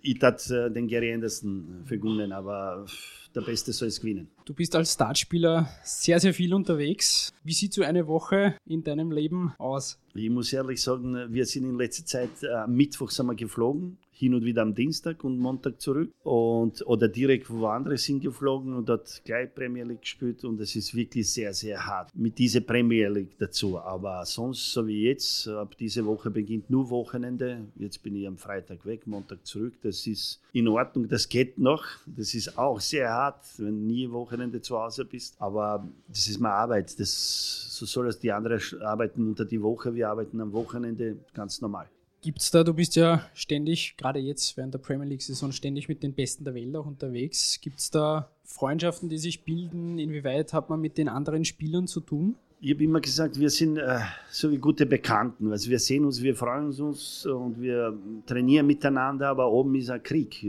ich 0.00 0.22
hat 0.22 0.48
äh, 0.50 0.70
den 0.70 0.86
Gary 0.86 1.12
Anderson 1.12 1.82
vergönnen, 1.84 2.30
aber 2.30 2.86
der 3.34 3.40
Beste 3.42 3.72
soll 3.72 3.88
es 3.88 4.00
gewinnen. 4.00 4.28
Du 4.44 4.54
bist 4.54 4.74
als 4.74 4.92
Startspieler 4.92 5.68
sehr, 5.84 6.20
sehr 6.20 6.34
viel 6.34 6.54
unterwegs. 6.54 7.32
Wie 7.44 7.52
sieht 7.52 7.72
so 7.72 7.82
eine 7.82 8.06
Woche 8.06 8.56
in 8.66 8.82
deinem 8.82 9.10
Leben 9.10 9.54
aus? 9.58 9.98
Ich 10.14 10.30
muss 10.30 10.52
ehrlich 10.52 10.80
sagen, 10.82 11.32
wir 11.32 11.46
sind 11.46 11.64
in 11.64 11.76
letzter 11.76 12.04
Zeit, 12.04 12.30
äh, 12.42 12.66
Mittwoch 12.68 13.10
sind 13.10 13.26
wir 13.26 13.34
geflogen, 13.34 13.98
hin 14.20 14.34
und 14.34 14.44
wieder 14.44 14.60
am 14.62 14.74
Dienstag 14.74 15.24
und 15.24 15.38
Montag 15.38 15.80
zurück. 15.80 16.12
Und, 16.22 16.86
oder 16.86 17.08
direkt 17.08 17.48
woanders 17.48 18.04
hingeflogen 18.04 18.74
und 18.74 18.86
dort 18.88 19.22
gleich 19.24 19.52
Premier 19.54 19.84
League 19.84 20.02
gespielt. 20.02 20.44
Und 20.44 20.60
es 20.60 20.76
ist 20.76 20.94
wirklich 20.94 21.30
sehr, 21.30 21.54
sehr 21.54 21.86
hart 21.86 22.14
mit 22.14 22.38
dieser 22.38 22.60
Premier 22.60 23.08
League 23.08 23.38
dazu. 23.38 23.78
Aber 23.78 24.24
sonst, 24.26 24.72
so 24.72 24.86
wie 24.86 25.08
jetzt, 25.08 25.48
ab 25.48 25.74
diese 25.78 26.04
Woche 26.04 26.30
beginnt 26.30 26.68
nur 26.68 26.90
Wochenende. 26.90 27.66
Jetzt 27.76 28.02
bin 28.02 28.14
ich 28.14 28.26
am 28.26 28.36
Freitag 28.36 28.84
weg, 28.84 29.06
Montag 29.06 29.46
zurück. 29.46 29.72
Das 29.82 30.06
ist 30.06 30.42
in 30.52 30.68
Ordnung, 30.68 31.08
das 31.08 31.26
geht 31.28 31.58
noch. 31.58 31.84
Das 32.06 32.34
ist 32.34 32.58
auch 32.58 32.78
sehr 32.78 33.08
hart, 33.08 33.42
wenn 33.56 33.86
nie 33.86 34.10
Wochenende 34.10 34.60
zu 34.60 34.78
Hause 34.78 35.06
bist. 35.06 35.34
Aber 35.38 35.88
das 36.08 36.28
ist 36.28 36.38
meine 36.38 36.54
Arbeit. 36.54 37.00
Das, 37.00 37.68
so 37.70 37.86
soll 37.86 38.08
es 38.08 38.18
die 38.18 38.30
anderen 38.30 38.60
arbeiten 38.82 39.28
unter 39.28 39.46
die 39.46 39.62
Woche. 39.62 39.94
Wir 39.94 40.10
arbeiten 40.10 40.38
am 40.42 40.52
Wochenende 40.52 41.16
ganz 41.32 41.62
normal. 41.62 41.88
Gibt 42.22 42.42
es 42.42 42.50
da, 42.50 42.64
du 42.64 42.74
bist 42.74 42.96
ja 42.96 43.24
ständig, 43.32 43.96
gerade 43.96 44.18
jetzt 44.18 44.56
während 44.58 44.74
der 44.74 44.78
Premier 44.78 45.06
League-Saison, 45.06 45.52
ständig 45.52 45.88
mit 45.88 46.02
den 46.02 46.12
Besten 46.12 46.44
der 46.44 46.54
Welt 46.54 46.76
auch 46.76 46.84
unterwegs. 46.84 47.58
Gibt 47.62 47.80
es 47.80 47.90
da 47.90 48.30
Freundschaften, 48.44 49.08
die 49.08 49.16
sich 49.16 49.42
bilden? 49.44 49.98
Inwieweit 49.98 50.52
hat 50.52 50.68
man 50.68 50.80
mit 50.80 50.98
den 50.98 51.08
anderen 51.08 51.46
Spielern 51.46 51.86
zu 51.86 52.00
tun? 52.00 52.36
Ich 52.60 52.74
habe 52.74 52.84
immer 52.84 53.00
gesagt, 53.00 53.40
wir 53.40 53.48
sind 53.48 53.78
äh, 53.78 54.00
so 54.30 54.50
wie 54.50 54.58
gute 54.58 54.84
Bekannten. 54.84 55.50
Also 55.50 55.70
wir 55.70 55.78
sehen 55.78 56.04
uns, 56.04 56.22
wir 56.22 56.36
freuen 56.36 56.66
uns 56.66 57.24
und 57.24 57.58
wir 57.58 57.98
trainieren 58.26 58.66
miteinander, 58.66 59.28
aber 59.28 59.50
oben 59.50 59.74
ist 59.76 59.88
ein 59.88 60.02
Krieg. 60.02 60.44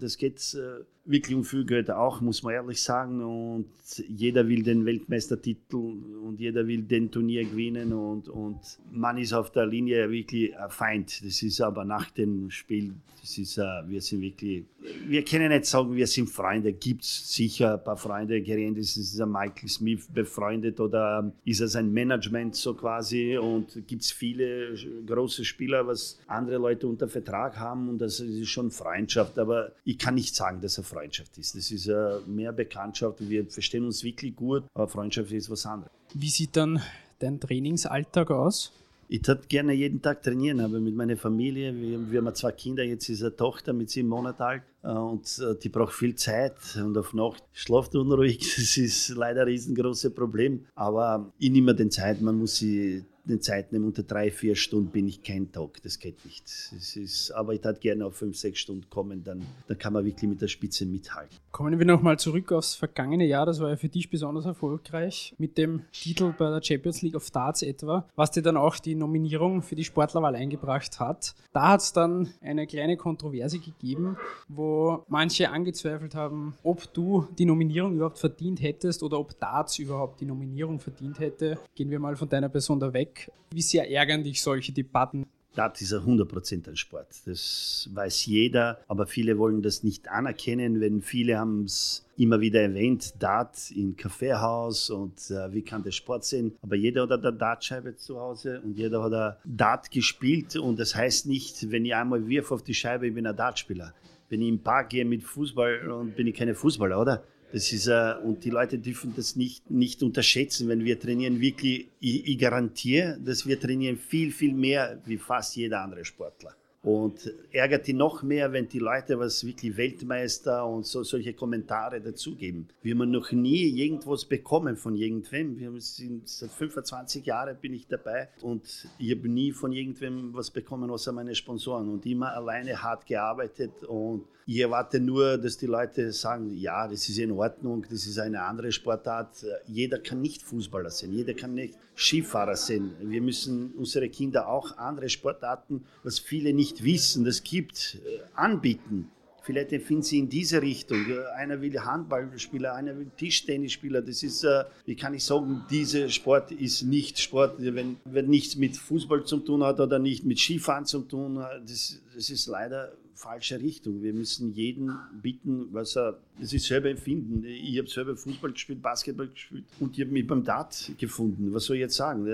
Das 0.00 0.16
geht 0.16 0.54
äh, 0.54 0.82
wirklich 1.04 1.36
um 1.36 1.44
viel 1.44 1.64
Geld 1.64 1.90
auch, 1.90 2.20
muss 2.20 2.42
man 2.42 2.54
ehrlich 2.54 2.82
sagen. 2.82 3.22
Und 3.22 3.66
jeder 4.08 4.48
will 4.48 4.62
den 4.62 4.84
Weltmeistertitel 4.84 5.76
und 5.76 6.38
jeder 6.38 6.66
will 6.66 6.82
den 6.82 7.10
Turnier 7.10 7.44
gewinnen. 7.44 7.92
Und, 7.92 8.28
und 8.28 8.60
man 8.90 9.18
ist 9.18 9.32
auf 9.32 9.50
der 9.50 9.66
Linie 9.66 10.10
wirklich 10.10 10.56
ein 10.56 10.70
Feind. 10.70 11.24
Das 11.24 11.42
ist 11.42 11.60
aber 11.60 11.84
nach 11.84 12.10
dem 12.10 12.50
Spiel, 12.50 12.94
das 13.20 13.38
ist, 13.38 13.58
uh, 13.58 13.62
wir 13.86 14.00
sind 14.00 14.20
wirklich, 14.20 14.64
wir 15.06 15.24
können 15.24 15.50
nicht 15.50 15.66
sagen, 15.66 15.94
wir 15.94 16.06
sind 16.08 16.28
Freunde. 16.28 16.72
Gibt 16.72 17.04
es 17.04 17.32
sicher 17.32 17.74
ein 17.74 17.84
paar 17.84 17.96
Freunde. 17.96 18.40
Gerend 18.42 18.78
ist, 18.78 18.96
ist 18.96 19.16
Michael 19.18 19.68
Smith 19.68 20.08
befreundet 20.12 20.80
oder 20.80 21.32
ist 21.44 21.60
er 21.60 21.68
sein 21.68 21.92
Management 21.92 22.56
so 22.56 22.74
quasi. 22.74 23.36
Und 23.36 23.86
gibt 23.86 24.02
es 24.02 24.10
viele 24.10 24.74
große 25.06 25.44
Spieler, 25.44 25.86
was 25.86 26.18
andere 26.26 26.58
Leute 26.58 26.88
unter 26.88 27.08
Vertrag 27.08 27.56
haben. 27.58 27.88
Und 27.88 27.98
das 27.98 28.18
ist 28.18 28.48
schon 28.48 28.70
Freundschaft. 28.70 29.38
Aber 29.38 29.72
ich 29.84 29.98
kann 29.98 30.16
nicht 30.16 30.34
sagen, 30.34 30.60
dass 30.60 30.78
er 30.78 30.84
Freundschaft 30.92 31.36
ist. 31.38 31.54
Das 31.56 31.70
ist 31.70 31.88
äh, 31.88 32.18
mehr 32.26 32.52
Bekanntschaft. 32.52 33.18
Wir 33.20 33.46
verstehen 33.46 33.84
uns 33.84 34.04
wirklich 34.04 34.36
gut, 34.36 34.64
aber 34.74 34.88
Freundschaft 34.88 35.32
ist 35.32 35.50
was 35.50 35.66
anderes. 35.66 35.92
Wie 36.14 36.28
sieht 36.28 36.56
dann 36.56 36.82
dein 37.18 37.40
Trainingsalltag 37.40 38.30
aus? 38.30 38.72
Ich 39.08 39.26
würde 39.28 39.42
gerne 39.46 39.74
jeden 39.74 40.00
Tag 40.00 40.22
trainieren, 40.22 40.60
aber 40.60 40.80
mit 40.80 40.94
meiner 40.94 41.18
Familie, 41.18 41.74
wir, 41.74 42.10
wir 42.10 42.20
haben 42.22 42.34
zwei 42.34 42.52
Kinder, 42.52 42.82
jetzt 42.82 43.10
ist 43.10 43.20
eine 43.20 43.36
Tochter 43.36 43.74
mit 43.74 43.90
sieben 43.90 44.08
Monaten 44.08 44.42
alt 44.42 44.62
äh, 44.82 44.88
und 44.88 45.38
äh, 45.38 45.54
die 45.62 45.68
braucht 45.68 45.92
viel 45.92 46.14
Zeit 46.14 46.54
und 46.76 46.96
auf 46.96 47.12
Nacht 47.12 47.44
schlaft 47.52 47.94
unruhig. 47.94 48.38
Das 48.56 48.76
ist 48.78 49.10
leider 49.10 49.42
ein 49.42 49.48
riesengroßes 49.48 50.14
Problem, 50.14 50.64
aber 50.74 51.30
ich 51.38 51.50
nehme 51.50 51.74
den 51.74 51.90
Zeit, 51.90 52.22
man 52.22 52.38
muss 52.38 52.56
sie 52.56 53.04
den 53.24 53.40
Zeit 53.40 53.72
nehmen. 53.72 53.84
Unter 53.84 54.02
drei, 54.02 54.30
vier 54.30 54.56
Stunden 54.56 54.90
bin 54.90 55.06
ich 55.06 55.22
kein 55.22 55.52
Tag. 55.52 55.82
Das 55.82 55.98
geht 55.98 56.24
nicht. 56.24 56.44
Es 56.46 56.96
ist, 56.96 57.30
aber 57.32 57.54
ich 57.54 57.64
würde 57.64 57.80
gerne 57.80 58.06
auf 58.06 58.16
fünf, 58.16 58.36
sechs 58.36 58.58
Stunden 58.58 58.88
kommen, 58.90 59.22
dann, 59.22 59.46
dann 59.68 59.78
kann 59.78 59.92
man 59.92 60.04
wirklich 60.04 60.28
mit 60.28 60.40
der 60.40 60.48
Spitze 60.48 60.86
mithalten. 60.86 61.36
Kommen 61.50 61.78
wir 61.78 61.86
nochmal 61.86 62.18
zurück 62.18 62.52
aufs 62.52 62.74
vergangene 62.74 63.26
Jahr. 63.26 63.46
Das 63.46 63.60
war 63.60 63.70
ja 63.70 63.76
für 63.76 63.88
dich 63.88 64.10
besonders 64.10 64.46
erfolgreich 64.46 65.34
mit 65.38 65.58
dem 65.58 65.82
Titel 65.92 66.34
bei 66.36 66.50
der 66.50 66.62
Champions 66.62 67.02
League 67.02 67.14
of 67.14 67.30
Darts 67.30 67.62
etwa, 67.62 68.08
was 68.16 68.30
dir 68.30 68.42
dann 68.42 68.56
auch 68.56 68.78
die 68.78 68.94
Nominierung 68.94 69.62
für 69.62 69.76
die 69.76 69.84
Sportlerwahl 69.84 70.34
eingebracht 70.34 70.98
hat. 70.98 71.34
Da 71.52 71.68
hat 71.68 71.80
es 71.80 71.92
dann 71.92 72.32
eine 72.40 72.66
kleine 72.66 72.96
Kontroverse 72.96 73.58
gegeben, 73.58 74.16
wo 74.48 75.04
manche 75.08 75.50
angezweifelt 75.50 76.14
haben, 76.14 76.54
ob 76.62 76.92
du 76.94 77.28
die 77.38 77.44
Nominierung 77.44 77.94
überhaupt 77.94 78.18
verdient 78.18 78.62
hättest 78.62 79.02
oder 79.02 79.18
ob 79.18 79.38
Darts 79.38 79.78
überhaupt 79.78 80.20
die 80.20 80.26
Nominierung 80.26 80.80
verdient 80.80 81.20
hätte. 81.20 81.58
Gehen 81.74 81.90
wir 81.90 81.98
mal 81.98 82.16
von 82.16 82.28
deiner 82.28 82.48
Person 82.48 82.80
da 82.80 82.92
weg 82.92 83.11
weg. 83.12 83.30
Wie 83.50 83.62
sehr 83.62 83.90
ärgern 83.90 84.22
dich 84.22 84.42
solche 84.42 84.72
Debatten? 84.72 85.26
Dart 85.54 85.82
ist 85.82 85.92
ja 85.92 85.98
100% 85.98 86.66
ein 86.66 86.76
Sport. 86.76 87.08
Das 87.26 87.90
weiß 87.92 88.24
jeder, 88.24 88.80
aber 88.88 89.06
viele 89.06 89.36
wollen 89.36 89.60
das 89.60 89.82
nicht 89.82 90.08
anerkennen, 90.08 90.80
wenn 90.80 91.02
viele 91.02 91.38
haben 91.38 91.64
es 91.64 92.06
immer 92.16 92.40
wieder 92.40 92.62
erwähnt, 92.62 93.12
Dart 93.18 93.70
im 93.70 93.94
Kaffeehaus 93.94 94.88
und 94.88 95.30
äh, 95.30 95.52
wie 95.52 95.60
kann 95.60 95.82
der 95.82 95.90
Sport 95.90 96.24
sein. 96.24 96.52
Aber 96.62 96.74
jeder 96.76 97.02
hat 97.02 97.12
eine 97.12 97.36
Dartscheibe 97.36 97.96
zu 97.96 98.18
Hause 98.18 98.62
und 98.62 98.78
jeder 98.78 99.02
hat 99.02 99.12
eine 99.12 99.36
Dart 99.44 99.90
gespielt 99.90 100.56
und 100.56 100.78
das 100.78 100.94
heißt 100.94 101.26
nicht, 101.26 101.70
wenn 101.70 101.84
ich 101.84 101.94
einmal 101.94 102.26
wirf 102.26 102.50
auf 102.50 102.62
die 102.62 102.74
Scheibe, 102.74 103.08
ich 103.08 103.14
bin 103.14 103.26
ein 103.26 103.36
Dartspieler. 103.36 103.92
Wenn 104.30 104.40
ich 104.40 104.48
im 104.48 104.62
Park 104.62 104.88
gehe 104.88 105.04
mit 105.04 105.22
Fußball 105.22 105.90
und 105.90 106.16
bin 106.16 106.26
ich 106.28 106.34
keine 106.34 106.54
Fußballer, 106.54 106.98
oder? 106.98 107.24
Das 107.52 107.70
ist, 107.70 107.86
äh, 107.86 108.14
und 108.24 108.44
die 108.44 108.50
Leute 108.50 108.78
dürfen 108.78 109.12
das 109.14 109.36
nicht, 109.36 109.70
nicht 109.70 110.02
unterschätzen, 110.02 110.68
wenn 110.68 110.84
wir 110.84 110.98
trainieren. 110.98 111.38
Wirklich, 111.38 111.88
ich, 112.00 112.26
ich 112.26 112.38
garantiere, 112.38 113.18
dass 113.22 113.46
wir 113.46 113.60
trainieren 113.60 113.98
viel, 113.98 114.32
viel 114.32 114.54
mehr 114.54 114.98
wie 115.04 115.18
fast 115.18 115.56
jeder 115.56 115.82
andere 115.82 116.04
Sportler. 116.04 116.56
Und 116.82 117.32
ärgert 117.52 117.86
die 117.86 117.92
noch 117.92 118.24
mehr, 118.24 118.52
wenn 118.52 118.68
die 118.68 118.80
Leute 118.80 119.16
was 119.16 119.46
wirklich 119.46 119.76
Weltmeister 119.76 120.66
und 120.66 120.84
so, 120.84 121.04
solche 121.04 121.32
Kommentare 121.32 122.00
dazugeben. 122.00 122.68
Wir 122.82 122.96
haben 122.96 123.08
noch 123.08 123.30
nie 123.30 123.68
irgendwas 123.68 124.24
bekommen 124.24 124.76
von 124.76 124.96
irgendwem. 124.96 125.56
Wir 125.60 125.72
sind 125.80 126.28
seit 126.28 126.50
25 126.50 127.24
Jahren 127.24 127.56
bin 127.60 127.72
ich 127.72 127.86
dabei 127.86 128.30
und 128.40 128.88
ich 128.98 129.16
habe 129.16 129.28
nie 129.28 129.52
von 129.52 129.70
irgendwem 129.70 130.34
was 130.34 130.50
bekommen, 130.50 130.90
außer 130.90 131.12
meine 131.12 131.36
Sponsoren 131.36 131.88
und 131.88 132.04
immer 132.04 132.32
alleine 132.32 132.82
hart 132.82 133.06
gearbeitet 133.06 133.84
und 133.84 134.24
ich 134.44 134.58
erwarte 134.58 134.98
nur, 134.98 135.38
dass 135.38 135.56
die 135.56 135.66
Leute 135.66 136.10
sagen, 136.12 136.52
ja, 136.54 136.88
das 136.88 137.08
ist 137.08 137.18
in 137.18 137.30
Ordnung, 137.30 137.86
das 137.88 138.06
ist 138.06 138.18
eine 138.18 138.42
andere 138.42 138.72
Sportart. 138.72 139.46
Jeder 139.66 139.98
kann 140.00 140.20
nicht 140.20 140.42
Fußballer 140.42 140.90
sein, 140.90 141.12
jeder 141.12 141.34
kann 141.34 141.54
nicht 141.54 141.78
Skifahrer 141.94 142.56
sein. 142.56 142.90
Wir 143.00 143.20
müssen 143.20 143.72
unsere 143.76 144.08
Kinder 144.08 144.48
auch 144.48 144.76
andere 144.78 145.08
Sportarten, 145.08 145.84
was 146.02 146.18
viele 146.18 146.52
nicht 146.52 146.71
wissen, 146.80 147.24
das 147.24 147.42
gibt, 147.42 147.98
äh, 148.04 148.20
anbieten. 148.34 149.10
Vielleicht 149.44 149.70
finden 149.82 150.02
sie 150.02 150.20
in 150.20 150.28
diese 150.28 150.62
Richtung. 150.62 151.04
Einer 151.36 151.60
will 151.60 151.76
Handballspieler, 151.76 152.74
einer 152.74 152.96
will 152.96 153.10
Tischtennisspieler. 153.16 154.00
Das 154.00 154.22
ist, 154.22 154.44
äh, 154.44 154.64
wie 154.86 154.94
kann 154.94 155.14
ich 155.14 155.24
sagen, 155.24 155.64
dieser 155.68 156.08
Sport 156.08 156.52
ist 156.52 156.82
nicht 156.82 157.18
Sport, 157.18 157.56
wenn, 157.58 157.96
wenn 158.04 158.28
nichts 158.28 158.54
mit 158.54 158.76
Fußball 158.76 159.24
zu 159.24 159.38
tun 159.38 159.64
hat 159.64 159.80
oder 159.80 159.98
nicht 159.98 160.24
mit 160.24 160.38
Skifahren 160.38 160.86
zu 160.86 161.00
tun 161.00 161.40
hat. 161.40 161.62
Das, 161.68 162.00
das 162.14 162.30
ist 162.30 162.46
leider 162.46 162.92
falsche 163.14 163.60
Richtung. 163.60 164.02
Wir 164.02 164.12
müssen 164.12 164.52
jeden 164.54 164.92
bitten, 165.22 165.68
was 165.72 165.96
er, 165.96 166.18
ist 166.40 166.66
selber 166.66 166.90
empfinden. 166.90 167.44
Ich 167.44 167.78
habe 167.78 167.88
selber 167.88 168.16
Fußball 168.16 168.52
gespielt, 168.52 168.82
Basketball 168.82 169.28
gespielt 169.28 169.64
und 169.80 169.96
ich 169.96 170.04
habe 170.04 170.12
mich 170.12 170.26
beim 170.26 170.44
Dart 170.44 170.92
gefunden. 170.98 171.52
Was 171.52 171.64
soll 171.64 171.76
ich 171.76 171.82
jetzt 171.82 171.96
sagen? 171.96 172.26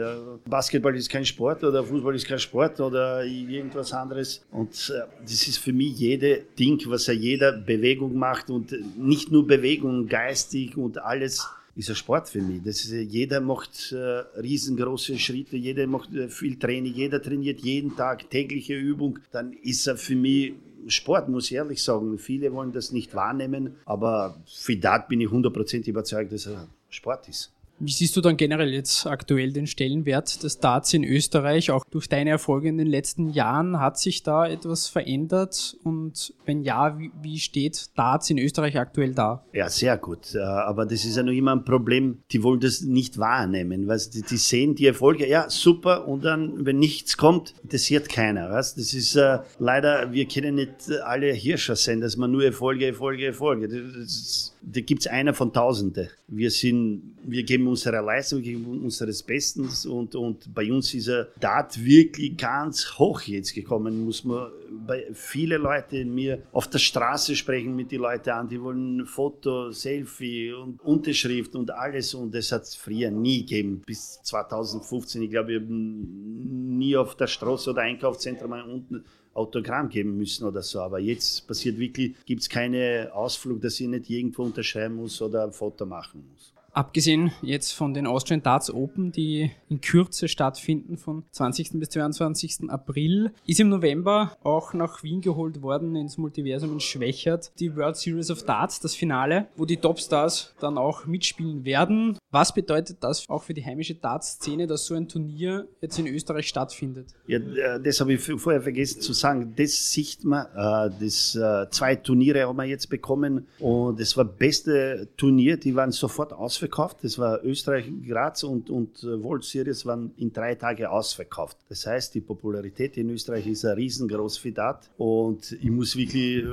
Basketball 0.47 0.97
ist 0.97 1.09
kein 1.09 1.25
Sport 1.25 1.65
oder 1.65 1.85
Fußball 1.85 2.15
ist 2.15 2.27
kein 2.27 2.39
Sport 2.39 2.81
oder 2.81 3.25
irgendwas 3.25 3.93
anderes. 3.93 4.45
Und 4.51 4.93
äh, 4.95 5.07
das 5.23 5.47
ist 5.49 5.59
für 5.59 5.73
mich 5.73 5.99
jede 5.99 6.45
Ding, 6.59 6.81
was 6.87 7.09
er 7.09 7.15
jeder 7.15 7.53
Bewegung 7.53 8.17
macht 8.17 8.51
und 8.51 8.75
nicht 8.97 9.31
nur 9.31 9.47
Bewegung, 9.47 10.07
geistig 10.07 10.77
und 10.77 10.99
alles 10.99 11.47
ist 11.79 11.89
ein 11.91 11.95
Sport 11.95 12.29
für 12.29 12.43
mich. 12.43 12.61
Das 12.65 12.85
ist, 12.85 12.91
jeder 12.91 13.41
macht 13.41 13.93
äh, 13.93 13.97
riesengroße 14.41 15.17
Schritte, 15.17 15.57
jeder 15.57 15.87
macht 15.87 16.13
äh, 16.13 16.29
viel 16.29 16.59
Training, 16.59 16.93
jeder 16.93 17.23
trainiert 17.23 17.61
jeden 17.61 17.95
Tag 17.95 18.29
tägliche 18.31 18.75
Übung. 18.75 19.21
Dann 19.31 19.53
ist 19.53 19.87
er 19.87 19.97
für 19.97 20.17
mich 20.17 20.55
Sport, 20.87 21.29
muss 21.29 21.47
ich 21.47 21.55
ehrlich 21.55 21.83
sagen. 21.83 22.19
Viele 22.19 22.53
wollen 22.53 22.73
das 22.73 22.93
nicht 22.93 23.15
wahrnehmen, 23.15 23.77
aber 23.85 24.43
für 24.47 24.77
das 24.77 25.09
bin 25.09 25.21
ich 25.21 25.29
100% 25.29 25.89
überzeugt, 25.89 26.33
dass 26.33 26.47
er 26.47 26.69
Sport 26.89 27.29
ist. 27.29 27.53
Wie 27.81 27.93
siehst 27.93 28.17
du 28.17 28.21
dann 28.21 28.37
generell 28.37 28.73
jetzt 28.73 29.07
aktuell 29.07 29.53
den 29.53 29.69
Stellenwert 29.69 30.43
des 30.43 30.59
Darts 30.59 30.93
in 30.95 31.05
Österreich? 31.05 31.71
Auch 31.71 31.85
durch 31.91 32.09
deine 32.09 32.31
Erfolge 32.31 32.69
in 32.69 32.77
den 32.77 32.89
letzten 32.89 33.29
Jahren 33.29 33.79
hat 33.79 33.99
sich 33.99 34.25
da 34.25 34.47
etwas 34.47 34.89
verändert? 34.89 35.77
Und 35.85 36.35
wenn 36.45 36.63
ja, 36.63 36.99
wie, 36.99 37.13
wie 37.23 37.39
steht 37.39 37.97
Darts 37.97 38.31
in 38.31 38.39
Österreich 38.39 38.77
aktuell 38.79 39.15
da? 39.15 39.45
Ja, 39.53 39.69
sehr 39.69 39.97
gut. 39.97 40.35
Äh, 40.35 40.39
aber 40.41 40.87
das 40.87 41.05
ist 41.05 41.17
ja 41.17 41.23
noch 41.23 41.33
immer 41.33 41.53
ein 41.53 41.65
Problem. 41.65 42.19
Die 42.33 42.43
wollen 42.43 42.59
das 42.59 42.81
nicht 42.81 43.19
wahrnehmen. 43.19 43.87
Weißt? 43.87 44.13
Die, 44.15 44.23
die 44.23 44.37
sehen 44.39 44.75
die 44.75 44.87
Erfolge, 44.87 45.29
ja, 45.29 45.49
super. 45.49 46.09
Und 46.09 46.25
dann, 46.25 46.67
wenn 46.67 46.81
nichts 46.81 47.17
kommt, 47.17 47.55
interessiert 47.63 48.09
keiner. 48.09 48.51
Weißt? 48.51 48.77
Das 48.77 48.93
ist 48.93 49.15
äh, 49.15 49.39
leider, 49.61 50.13
wir 50.13 50.27
können 50.27 50.57
nicht 50.57 50.91
alle 51.05 51.33
Hirscher 51.33 51.77
sein, 51.77 52.01
dass 52.01 52.17
man 52.17 52.33
nur 52.33 52.45
Erfolge, 52.45 52.87
Erfolge, 52.87 53.27
Erfolge. 53.27 53.69
Das, 53.69 54.55
da 54.71 54.81
gibt 54.81 55.01
es 55.01 55.07
einer 55.07 55.33
von 55.33 55.53
Tausende. 55.53 56.11
Wir 56.27 56.51
sind, 56.51 57.17
wir 57.25 57.43
geben 57.43 57.67
unsere 57.69 58.01
Leistung, 58.01 58.43
wir 58.43 58.53
geben 58.53 58.83
unseres 58.83 59.23
Bestens 59.23 59.87
und, 59.87 60.15
und 60.15 60.53
bei 60.55 60.71
uns 60.71 60.93
ist 60.95 61.09
er 61.09 61.29
Dart 61.41 61.83
wirklich 61.83 62.37
ganz 62.37 62.99
hoch 62.99 63.23
jetzt 63.23 63.55
gekommen, 63.55 64.05
muss 64.05 64.25
man 64.25 64.49
bei 64.87 65.07
viele 65.15 65.57
Leute 65.57 66.05
mir 66.05 66.43
auf 66.53 66.69
der 66.69 66.79
Straße 66.79 67.35
sprechen 67.35 67.75
mit 67.75 67.91
den 67.91 68.01
Leuten 68.01 68.31
an, 68.31 68.49
die 68.49 68.61
wollen 68.61 69.07
Foto, 69.07 69.71
Selfie 69.71 70.53
und 70.53 70.81
Unterschrift 70.83 71.55
und 71.57 71.71
alles 71.71 72.15
und 72.15 72.35
das 72.35 72.53
hat 72.53 72.63
es 72.63 72.75
früher 72.75 73.11
nie 73.11 73.41
gegeben 73.41 73.83
bis 73.87 74.21
2015. 74.23 75.23
Ich 75.23 75.31
glaube, 75.31 75.49
wir 75.49 75.61
haben 75.61 76.79
nie 76.79 76.97
auf 76.97 77.17
der 77.17 77.27
Straße 77.27 77.71
oder 77.71 77.83
Einkaufszentrum 77.83 78.53
unten 78.53 79.05
Autogramm 79.39 79.89
geben 79.89 80.17
müssen 80.17 80.45
oder 80.45 80.63
so. 80.63 80.81
Aber 80.81 80.99
jetzt 80.99 81.47
passiert 81.47 81.79
wirklich, 81.79 82.15
gibt 82.27 82.43
es 82.43 82.49
keine 82.49 83.11
Ausflug, 83.15 83.61
dass 83.61 83.81
ich 83.81 83.89
nicht 83.89 84.11
irgendwo 84.11 84.43
unterschreiben 84.43 84.97
muss 84.97 85.21
oder 85.23 85.45
ein 85.45 85.53
Foto 85.53 85.87
machen 85.87 86.25
muss. 86.33 86.53
Abgesehen 86.79 87.33
jetzt 87.43 87.73
von 87.73 87.93
den 87.93 88.07
Austrian 88.07 88.41
Darts 88.41 88.73
Open, 88.73 89.11
die 89.11 89.51
in 89.69 89.81
Kürze 89.81 90.29
stattfinden 90.29 90.97
von 90.97 91.25
20. 91.33 91.71
bis 91.73 91.89
22. 91.89 92.71
April, 92.71 93.33
ist 93.49 93.59
im 93.59 93.69
November 93.69 94.37
auch 94.45 94.75
nach 94.75 95.03
Wien 95.03 95.21
geholt 95.21 95.61
worden 95.61 95.97
ins 95.97 96.19
Multiversum 96.19 96.75
in 96.75 96.79
Schwächert 96.79 97.51
die 97.59 97.75
World 97.75 97.97
Series 97.97 98.31
of 98.31 98.45
Darts, 98.45 98.79
das 98.79 98.95
Finale, 98.95 99.49
wo 99.57 99.65
die 99.65 99.79
Topstars 99.79 100.55
dann 100.61 100.79
auch 100.79 101.05
mitspielen 101.05 101.65
werden. 101.65 102.17
Was 102.31 102.55
bedeutet 102.55 102.99
das 103.01 103.29
auch 103.29 103.43
für 103.43 103.55
die 103.55 103.65
heimische 103.65 103.97
Darts-Szene, 103.97 104.69
dass 104.69 104.87
so 104.87 104.95
ein 104.95 105.09
Turnier 105.09 105.67
jetzt 105.81 105.99
in 105.99 106.07
Österreich 106.07 106.47
stattfindet? 106.47 107.09
Ja, 107.27 107.39
äh, 107.39 107.83
das 107.83 107.99
habe 108.01 108.13
ich 108.13 108.21
vorher 108.21 108.63
vergessen 108.63 109.01
zu 109.01 109.15
sagen. 109.15 109.53
Das 109.57 109.91
sieht 109.91 110.25
man, 110.25 110.47
äh, 110.55 110.95
das 111.01 111.35
äh, 111.35 111.69
zwei 111.71 111.97
Turniere 111.97 112.47
haben 112.47 112.57
wir 112.57 112.67
jetzt 112.67 112.89
bekommen 112.89 113.49
und 113.59 113.99
es 113.99 114.17
war 114.17 114.27
das 114.27 114.37
beste 114.37 115.09
Turnier, 115.17 115.57
die 115.57 115.75
waren 115.75 115.91
sofort 115.91 116.33
ausverkauft 116.33 116.68
ausverkauft. 116.69 116.99
Das 117.03 117.19
war 117.19 117.45
Österreich, 117.45 117.87
Graz 118.07 118.43
und, 118.43 118.71
und 118.71 119.03
äh, 119.03 119.23
World 119.23 119.45
Series 119.45 119.87
waren 119.87 120.13
in 120.17 120.33
drei 120.33 120.55
Tagen 120.55 120.87
ausverkauft. 120.87 121.57
Das 121.69 121.87
heißt, 121.87 122.15
die 122.15 122.21
Popularität 122.21 122.97
in 122.97 123.11
Österreich 123.11 123.47
ist 123.47 123.65
ein 123.65 123.75
riesengroß 123.75 124.39
für 124.39 124.53
dat. 124.53 124.91
Und 124.97 125.53
ich 125.53 125.71
muss 125.71 125.97
wirklich 125.97 126.45
äh, 126.45 126.51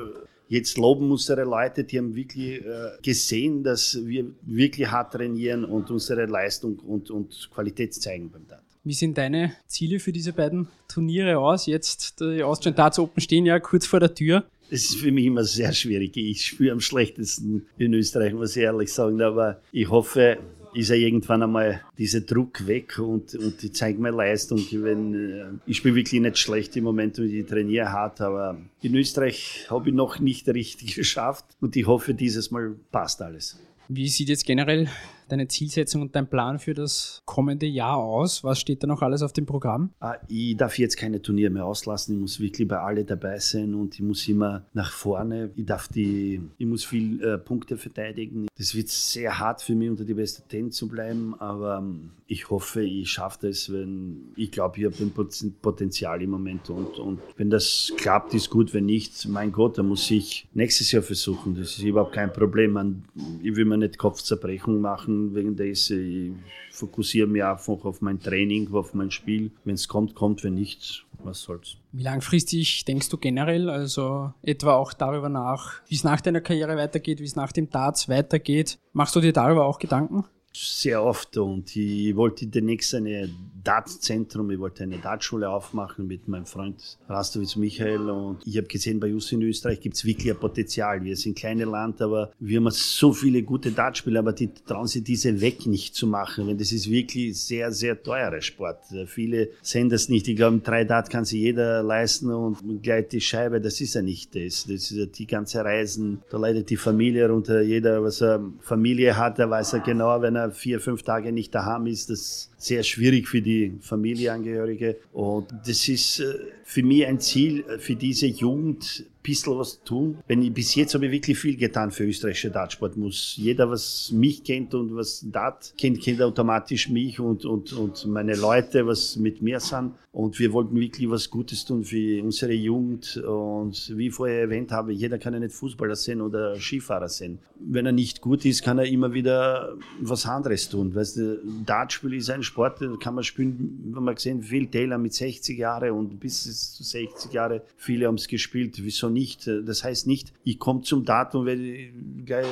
jetzt 0.48 0.78
loben 0.78 1.12
unsere 1.12 1.44
Leute, 1.44 1.84
die 1.84 1.98
haben 1.98 2.16
wirklich 2.16 2.66
äh, 2.66 2.92
gesehen, 3.02 3.64
dass 3.64 3.98
wir 4.04 4.26
wirklich 4.44 4.88
hart 4.88 5.14
trainieren 5.14 5.66
und 5.66 5.92
unsere 5.92 6.26
Leistung 6.26 6.80
und, 6.80 7.10
und 7.12 7.50
Qualität 7.54 7.94
zeigen 7.94 8.30
beim 8.30 8.48
Dart. 8.48 8.62
Wie 8.84 8.94
sind 8.94 9.18
deine 9.18 9.54
Ziele 9.66 10.00
für 10.00 10.12
diese 10.12 10.32
beiden 10.32 10.68
Turniere 10.88 11.40
aus? 11.40 11.66
Jetzt 11.66 12.20
die 12.20 12.44
Austrian 12.44 12.76
Darts 12.76 13.00
Open 13.00 13.20
stehen 13.20 13.44
ja 13.44 13.60
kurz 13.60 13.88
vor 13.88 14.00
der 14.00 14.14
Tür. 14.14 14.44
Das 14.70 14.82
ist 14.82 14.96
für 14.96 15.12
mich 15.12 15.26
immer 15.26 15.44
sehr 15.44 15.74
schwierig. 15.74 16.18
Ich 16.18 16.46
spüre 16.46 16.74
am 16.74 16.80
schlechtesten 16.80 17.68
in 17.78 17.94
Österreich, 17.94 18.34
muss 18.34 18.56
ich 18.56 18.64
ehrlich 18.64 18.92
sagen. 18.92 19.22
Aber 19.22 19.62
ich 19.72 19.90
hoffe, 19.90 20.40
ist 20.76 20.90
ja 20.90 20.96
irgendwann 20.96 21.44
einmal 21.44 21.82
dieser 21.98 22.22
Druck 22.22 22.68
weg 22.68 23.00
und, 23.00 23.34
und 23.36 23.64
ich 23.64 23.74
zeige 23.74 24.00
meine 24.00 24.18
Leistung. 24.18 24.60
Wenn, 24.72 25.14
äh, 25.14 25.46
ich 25.66 25.78
spiele 25.78 25.96
wirklich 25.96 26.22
nicht 26.22 26.38
schlecht 26.38 26.76
im 26.76 26.84
Moment 26.84 27.18
und 27.18 27.32
ich 27.32 27.46
trainiere 27.46 27.92
hart, 27.92 28.22
aber 28.22 28.58
in 28.82 28.96
Österreich 28.96 29.68
habe 29.70 29.90
ich 29.90 29.96
noch 29.96 30.20
nicht 30.20 30.48
richtig 30.50 30.96
geschafft 30.96 31.46
und 31.62 31.76
ich 31.76 31.88
hoffe, 31.88 32.14
dieses 32.14 32.52
Mal 32.52 32.76
passt 32.92 33.22
alles. 33.22 33.58
Wie 33.88 34.08
sieht 34.10 34.30
jetzt 34.30 34.46
generell 34.46 34.90
deine 35.28 35.48
Zielsetzung 35.48 36.02
und 36.02 36.16
dein 36.16 36.30
Plan 36.30 36.60
für 36.60 36.74
das 36.74 37.22
kommende 37.26 37.66
Jahr 37.66 37.98
aus? 37.98 38.44
Was 38.44 38.60
steht 38.60 38.84
da 38.84 38.88
noch 38.88 39.02
alles 39.02 39.22
auf 39.22 39.34
dem 39.34 39.46
Programm? 39.46 39.92
Ah, 40.00 40.16
ich 40.28 40.58
darf 40.58 40.78
jetzt 40.78 40.98
keine 40.98 41.22
Turniere 41.22 41.50
mehr 41.50 41.66
auslassen. 41.66 42.16
Ich 42.16 42.22
muss 42.22 42.40
wirklich 42.40 42.68
bei 42.68 42.78
alle 42.78 43.06
dabei 43.06 43.40
sein 43.40 43.74
und 43.74 43.96
ich 43.96 44.02
muss 44.02 44.28
immer 44.28 44.66
nach 44.74 44.92
vorne. 44.92 45.52
Ich 45.56 45.66
darf 45.66 45.88
die, 45.88 46.42
ich 46.58 46.66
muss 46.66 46.86
viel 46.86 47.24
äh, 47.24 47.38
Punkte 47.38 47.78
verteidigen. 47.78 48.48
Das 48.58 48.76
wird 48.76 48.90
sehr 48.90 49.40
hart 49.40 49.62
für 49.62 49.76
mich, 49.76 49.90
unter 49.90 50.06
die 50.06 50.14
beste 50.14 50.44
10 50.48 50.72
zu 50.72 50.88
bleiben, 50.88 51.36
aber 51.40 51.78
ähm, 51.78 52.12
ich 52.28 52.50
hoffe, 52.50 52.82
ich 52.82 53.10
schaffe 53.10 53.48
das, 53.48 53.72
wenn 53.72 54.34
ich 54.36 54.52
glaube, 54.52 54.80
ich 54.80 54.86
habe 54.86 54.96
ein 55.00 55.54
Potenzial 55.62 56.22
im 56.22 56.32
Moment 56.32 56.70
und, 56.70 56.98
und 56.98 57.20
wenn 57.38 57.50
das 57.50 57.94
klappt, 57.98 58.34
ist 58.34 58.50
gut. 58.50 58.74
Wenn 58.74 58.86
nicht, 58.86 59.28
mein 59.28 59.52
Gott, 59.52 59.78
dann 59.78 59.88
muss 59.88 60.10
ich 60.12 60.48
nächstes 60.54 60.92
Jahr 60.92 61.04
versuchen. 61.04 61.56
Das 61.56 61.78
ist 61.78 61.84
überhaupt 61.84 62.14
kein 62.14 62.32
Problem. 62.32 63.04
Ich 63.42 63.56
will 63.56 63.66
mir 63.66 63.78
nicht 63.78 63.98
Kopfzerbrechen 63.98 64.82
machen 64.82 65.15
machen 65.16 65.36
wegen 65.36 65.56
dessen. 65.56 66.44
Ich 66.70 66.76
fokussiere 66.76 67.28
mich 67.28 67.44
einfach 67.44 67.84
auf 67.86 68.02
mein 68.02 68.20
Training, 68.20 68.74
auf 68.74 68.94
mein 68.94 69.12
Spiel. 69.12 69.52
Wenn 69.64 69.76
es 69.76 69.88
kommt, 69.88 70.16
kommt, 70.16 70.44
wenn 70.44 70.56
nicht, 70.56 71.06
was 71.24 71.42
soll's. 71.42 71.78
Wie 71.92 72.04
langfristig 72.04 72.86
denkst 72.86 73.10
du 73.10 73.18
generell, 73.18 73.70
also 73.70 74.34
etwa 74.42 74.76
auch 74.76 74.94
darüber 74.94 75.30
nach, 75.30 75.82
wie 75.88 75.96
es 75.96 76.04
nach 76.04 76.22
deiner 76.22 76.42
Karriere 76.42 76.76
weitergeht, 76.76 77.20
wie 77.20 77.26
es 77.26 77.36
nach 77.36 77.52
dem 77.52 77.70
Darts 77.70 78.10
weitergeht? 78.10 78.78
Machst 78.94 79.16
du 79.16 79.22
dir 79.22 79.34
darüber 79.34 79.66
auch 79.66 79.80
Gedanken? 79.80 80.26
Sehr 80.58 81.04
oft 81.04 81.36
und 81.36 81.76
ich 81.76 82.16
wollte 82.16 82.48
demnächst 82.48 82.96
eine 82.96 83.30
Dartzentrum, 83.62 84.52
ich 84.52 84.60
wollte 84.60 84.84
eine 84.84 85.00
Dartschule 85.00 85.50
aufmachen 85.50 86.08
mit 86.08 86.30
meinem 86.30 86.46
Freund 86.46 86.98
Rastowitz 87.10 87.58
Michael 87.58 88.10
und 88.10 88.38
ich 88.46 88.56
habe 88.56 88.68
gesehen, 88.68 89.02
bei 89.02 89.14
uns 89.14 89.30
in 89.34 89.42
Österreich 89.42 89.82
gibt 89.82 89.98
es 89.98 90.06
wirklich 90.06 90.32
ein 90.32 90.40
Potenzial. 90.40 91.04
Wir 91.04 91.18
sind 91.18 91.34
ein 91.34 91.36
kleines 91.36 91.68
Land, 91.68 92.02
aber 92.02 92.32
wir 92.40 92.60
haben 92.60 92.72
so 92.72 93.12
viele 93.12 93.44
gute 93.44 93.72
Dartspieler, 93.72 94.20
aber 94.20 94.32
die 94.32 94.50
trauen 94.54 94.88
sich 94.88 95.04
diese 95.04 95.42
weg 95.42 95.66
nicht 95.66 95.94
zu 95.94 96.08
machen, 96.08 96.48
weil 96.48 96.56
das 96.56 96.72
ist 96.72 96.90
wirklich 96.90 97.38
sehr, 97.38 97.74
sehr 97.74 98.02
teurer 98.02 98.40
Sport. 98.42 98.80
Viele 99.08 99.50
sehen 99.62 99.90
das 99.90 100.08
nicht. 100.08 100.26
Ich 100.30 100.38
glaube, 100.38 100.60
drei 100.60 100.86
Dart 100.86 101.10
kann 101.10 101.26
sich 101.26 101.42
jeder 101.42 101.84
leisten 101.84 102.32
und 102.32 102.82
gleich 102.82 103.10
die 103.10 103.20
Scheibe, 103.20 103.60
das 103.60 103.82
ist 103.82 103.96
ja 103.96 104.02
nicht 104.02 104.34
das. 104.36 104.66
Das 104.66 104.90
ist 104.90 105.20
die 105.20 105.28
ganze 105.28 105.66
Reisen, 105.66 106.22
da 106.30 106.38
leidet 106.38 106.70
die 106.70 106.78
Familie 106.78 107.30
runter. 107.30 107.62
Jeder, 107.62 108.02
was 108.02 108.22
er 108.22 108.42
Familie 108.62 109.18
hat, 109.18 109.38
der 109.38 109.50
weiß 109.50 109.74
ja 109.74 109.80
genau, 109.80 110.22
wenn 110.22 110.36
er 110.36 110.45
vier, 110.52 110.80
fünf 110.80 111.04
Tage 111.04 111.32
nicht 111.32 111.54
daheim 111.54 111.88
ist, 111.88 112.10
das 112.10 112.52
sehr 112.58 112.84
schwierig 112.84 113.28
für 113.28 113.42
die 113.42 113.74
Familienangehörige. 113.82 114.98
Und 115.14 115.52
das 115.66 115.88
ist 115.88 116.20
äh, 116.20 116.34
für 116.64 116.84
mich 116.84 117.06
ein 117.06 117.20
Ziel 117.20 117.64
äh, 117.68 117.80
für 117.80 117.96
diese 117.96 118.28
Jugend, 118.28 119.06
bisschen 119.26 119.58
was 119.58 119.82
tun. 119.84 120.18
Wenn 120.28 120.42
ich, 120.42 120.54
bis 120.54 120.76
jetzt 120.76 120.94
habe 120.94 121.06
ich 121.08 121.12
wirklich 121.12 121.38
viel 121.38 121.58
getan 121.58 121.92
für 121.92 122.04
österreichische 122.04 122.52
Dartsport. 122.52 122.98
Muss 122.98 123.36
jeder, 123.38 123.70
was 123.70 124.12
mich 124.12 124.44
kennt 124.44 124.74
und 124.74 124.96
was 124.96 125.26
Dart 125.30 125.74
kennt, 125.78 126.02
kennt 126.02 126.22
automatisch 126.22 126.90
mich 126.90 127.20
und, 127.20 127.46
und, 127.46 127.74
und 127.74 128.06
meine 128.06 128.36
Leute, 128.36 128.86
was 128.86 129.16
mit 129.18 129.42
mir 129.42 129.60
sind. 129.60 129.94
Und 130.16 130.40
wir 130.40 130.54
wollten 130.54 130.80
wirklich 130.80 131.10
was 131.10 131.30
Gutes 131.30 131.66
tun 131.66 131.84
für 131.84 132.24
unsere 132.24 132.54
Jugend. 132.54 133.18
Und 133.18 133.92
wie 133.98 134.08
ich 134.08 134.14
vorher 134.14 134.42
erwähnt 134.42 134.72
habe, 134.72 134.94
jeder 134.94 135.18
kann 135.18 135.34
ja 135.34 135.42
nicht 135.42 135.54
Fußballer 135.54 135.98
sein 135.98 136.22
oder 136.22 136.56
Skifahrer 136.58 137.10
sein. 137.10 137.40
Wenn 137.60 137.86
er 137.86 137.92
nicht 137.92 138.22
gut 138.22 138.46
ist, 138.46 138.64
kann 138.64 138.78
er 138.78 138.86
immer 138.86 139.14
wieder 139.14 139.76
was 140.00 140.26
anderes 140.26 140.70
tun. 140.70 140.96
Weißt 140.96 141.18
du, 141.18 141.42
Dartspiel 141.66 142.14
ist 142.14 142.30
ein 142.30 142.44
Sport, 142.44 142.82
da 142.82 142.96
kann 142.98 143.16
man 143.16 143.26
spielen, 143.26 143.92
wenn 143.94 144.04
man 144.04 144.16
gesehen, 144.16 144.42
Phil 144.42 144.68
Taylor 144.68 144.98
mit 144.98 145.14
60 145.14 145.58
Jahren 145.58 145.92
und 145.92 146.18
bis 146.18 146.44
zu 146.44 146.84
60 146.84 147.34
Jahre, 147.34 147.64
viele 147.76 148.08
haben 148.08 148.16
es 148.16 148.30
gespielt. 148.30 148.82
Wieso 148.82 149.10
nicht? 149.16 149.48
Das 149.48 149.84
heißt 149.84 150.06
nicht, 150.06 150.32
ich 150.44 150.60
komme 150.60 150.82
zum 150.82 151.06
Dart 151.06 151.34
und 151.34 151.48
werde 151.48 151.90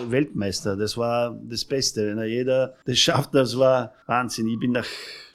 Weltmeister. 0.09 0.75
Das 0.75 0.97
war 0.97 1.39
das 1.47 1.65
Beste. 1.65 2.07
Wenn 2.07 2.17
er 2.17 2.25
jeder 2.25 2.75
das 2.85 2.97
schafft, 2.97 3.35
das 3.35 3.57
war 3.59 3.93
Wahnsinn. 4.07 4.47
Ich 4.47 4.59
bin 4.59 4.71
nach 4.71 4.87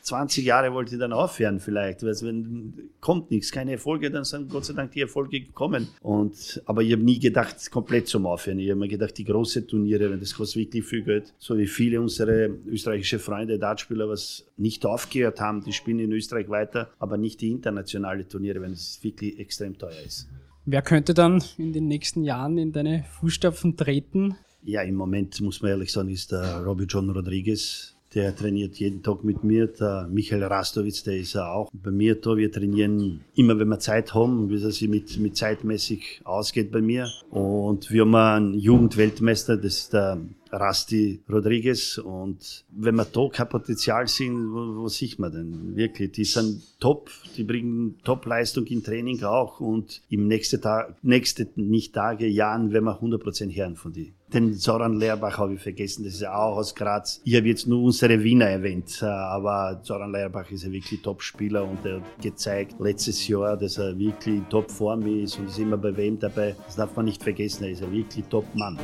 20 0.09 0.45
Jahre 0.45 0.73
wollte 0.73 0.97
dann 0.97 1.13
aufhören 1.13 1.61
vielleicht, 1.61 2.03
weil 2.03 2.15
wenn 2.23 2.91
kommt 3.01 3.31
nichts, 3.31 3.53
keine 3.53 3.73
Erfolge, 3.73 4.11
dann 4.11 4.25
sind 4.25 4.51
Gott 4.51 4.65
sei 4.65 4.73
Dank 4.73 4.93
die 4.93 5.03
Erfolge 5.03 5.41
gekommen. 5.41 5.89
Und, 6.01 6.63
aber 6.65 6.83
ich 6.83 6.93
habe 6.93 7.03
nie 7.03 7.19
gedacht, 7.19 7.71
komplett 7.71 8.09
zum 8.09 8.27
Aufhören. 8.27 8.59
Ich 8.59 8.71
habe 8.71 8.81
mir 8.81 8.89
gedacht, 8.89 9.17
die 9.19 9.25
großen 9.25 9.69
Turniere, 9.69 10.17
das 10.17 10.35
kostet 10.35 10.57
wirklich 10.57 10.85
viel 10.85 11.03
Geld. 11.03 11.35
So 11.39 11.57
wie 11.59 11.67
viele 11.67 12.01
unserer 12.01 12.49
österreichische 12.67 13.19
Freunde, 13.19 13.59
Dartspieler, 13.59 14.09
was 14.09 14.47
nicht 14.57 14.85
aufgehört 14.87 15.41
haben, 15.41 15.63
die 15.63 15.73
spielen 15.73 16.01
in 16.01 16.13
Österreich 16.13 16.49
weiter, 16.49 16.91
aber 16.99 17.19
nicht 17.19 17.41
die 17.41 17.51
internationalen 17.51 18.29
Turniere, 18.29 18.63
wenn 18.63 18.73
es 18.73 18.99
wirklich 19.03 19.39
extrem 19.39 19.77
teuer 19.77 20.01
ist. 20.07 20.27
Wer 20.71 20.83
könnte 20.83 21.15
dann 21.15 21.43
in 21.57 21.73
den 21.73 21.89
nächsten 21.89 22.25
Jahren 22.25 22.59
in 22.59 22.73
deine 22.73 23.03
Fußstapfen 23.21 23.79
treten? 23.79 24.37
Ja, 24.63 24.83
im 24.83 24.97
Moment 24.97 25.41
muss 25.41 25.63
man 25.63 25.71
ehrlich 25.71 25.91
sagen, 25.91 26.11
ist 26.11 26.31
der 26.31 26.63
Robbie 26.63 26.85
John 26.85 27.09
Rodriguez 27.09 27.95
der 28.15 28.35
trainiert 28.35 28.77
jeden 28.77 29.03
Tag 29.03 29.23
mit 29.23 29.45
mir. 29.45 29.67
Der 29.67 30.09
Michael 30.11 30.45
Rastowitz, 30.45 31.03
der 31.03 31.19
ist 31.19 31.37
auch 31.37 31.71
bei 31.73 31.91
mir 31.91 32.15
da. 32.15 32.37
Wir 32.37 32.51
trainieren 32.51 33.21
immer, 33.35 33.59
wenn 33.59 33.69
wir 33.69 33.79
Zeit 33.79 34.15
haben, 34.15 34.49
wie 34.49 34.55
es 34.55 34.81
mit, 34.83 35.19
mit 35.19 35.37
zeitmäßig 35.37 36.23
ausgeht 36.25 36.73
bei 36.73 36.81
mir. 36.81 37.09
Und 37.31 37.91
wir 37.91 38.03
haben 38.03 38.15
einen 38.15 38.55
Jugendweltmeister, 38.55 39.57
das 39.57 39.79
ist 39.79 39.93
der 39.93 40.21
Rasti 40.51 41.21
Rodriguez. 41.29 41.99
Und 41.99 42.65
wenn 42.71 42.97
wir 42.97 43.05
da 43.05 43.29
kein 43.29 43.49
Potenzial 43.49 44.09
sind, 44.09 44.53
wo, 44.53 44.83
wo 44.83 44.89
sieht 44.89 45.19
man 45.19 45.33
denn? 45.33 45.77
Wirklich, 45.77 46.13
die 46.13 46.25
sind 46.25 46.63
top, 46.81 47.11
die 47.37 47.45
bringen 47.45 47.99
Top-Leistung 48.05 48.67
im 48.67 48.83
Training 48.83 49.23
auch 49.25 49.61
und 49.61 50.03
im 50.09 50.27
nächsten 50.27 50.61
Tag, 50.61 50.97
nächste, 51.03 51.49
nicht 51.57 51.95
Tage, 51.95 52.27
Jahren, 52.27 52.73
wenn 52.73 52.85
wir 52.85 53.01
100% 53.01 53.55
hören 53.55 53.77
von 53.77 53.93
die. 53.93 54.13
Den 54.33 54.53
Zoran 54.59 54.97
Lehrbach 54.97 55.39
habe 55.39 55.55
ich 55.55 55.61
vergessen, 55.61 56.05
das 56.05 56.15
ist 56.15 56.21
ja 56.21 56.35
auch 56.35 56.59
aus 56.59 56.75
Graz. 56.75 57.23
Ich 57.25 57.35
habe 57.35 57.49
jetzt 57.49 57.67
nur 57.67 57.83
unsere 57.83 58.23
Wiener 58.23 58.45
erwähnt, 58.45 59.03
aber 59.03 59.81
Zoran 59.83 60.13
Lehrbach 60.13 60.51
ist 60.51 60.67
ein 60.67 60.73
wirklich 60.73 61.01
Top-Spieler 61.01 61.65
und 61.65 61.83
er 61.87 61.97
hat 61.97 62.23
gezeigt 62.23 62.75
letztes 62.79 63.27
Jahr, 63.27 63.57
dass 63.57 63.79
er 63.79 63.99
wirklich 63.99 64.37
in 64.37 64.49
Top-Form 64.51 65.07
ist 65.07 65.39
und 65.39 65.49
ist 65.49 65.59
immer 65.59 65.79
bei 65.79 65.97
wem 65.97 66.19
dabei. 66.19 66.55
Das 66.67 66.77
darf 66.77 66.95
man 66.95 67.07
nicht 67.07 67.23
vergessen, 67.23 67.65
er 67.65 67.71
ist 67.71 67.83
ein 67.83 67.91
wirklich 67.91 68.27
Top-Mann. 68.27 68.79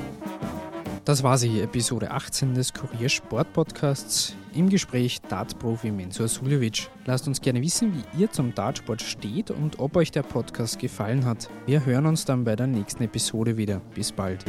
Das 1.04 1.22
war 1.22 1.36
sie, 1.36 1.60
Episode 1.60 2.10
18 2.10 2.54
des 2.54 2.72
Kurier 2.72 3.10
Sport 3.10 3.52
Podcasts. 3.52 4.34
Im 4.54 4.70
Gespräch 4.70 5.20
Dartprofi 5.20 5.90
Mensur 5.90 6.28
Suljovic. 6.28 6.88
Lasst 7.04 7.28
uns 7.28 7.42
gerne 7.42 7.60
wissen, 7.60 7.92
wie 7.92 8.22
ihr 8.22 8.30
zum 8.30 8.54
Dartsport 8.54 9.02
steht 9.02 9.50
und 9.50 9.80
ob 9.80 9.96
euch 9.96 10.10
der 10.12 10.22
Podcast 10.22 10.78
gefallen 10.78 11.26
hat. 11.26 11.50
Wir 11.66 11.84
hören 11.84 12.06
uns 12.06 12.24
dann 12.24 12.44
bei 12.44 12.56
der 12.56 12.68
nächsten 12.68 13.02
Episode 13.02 13.58
wieder. 13.58 13.82
Bis 13.94 14.12
bald. 14.12 14.46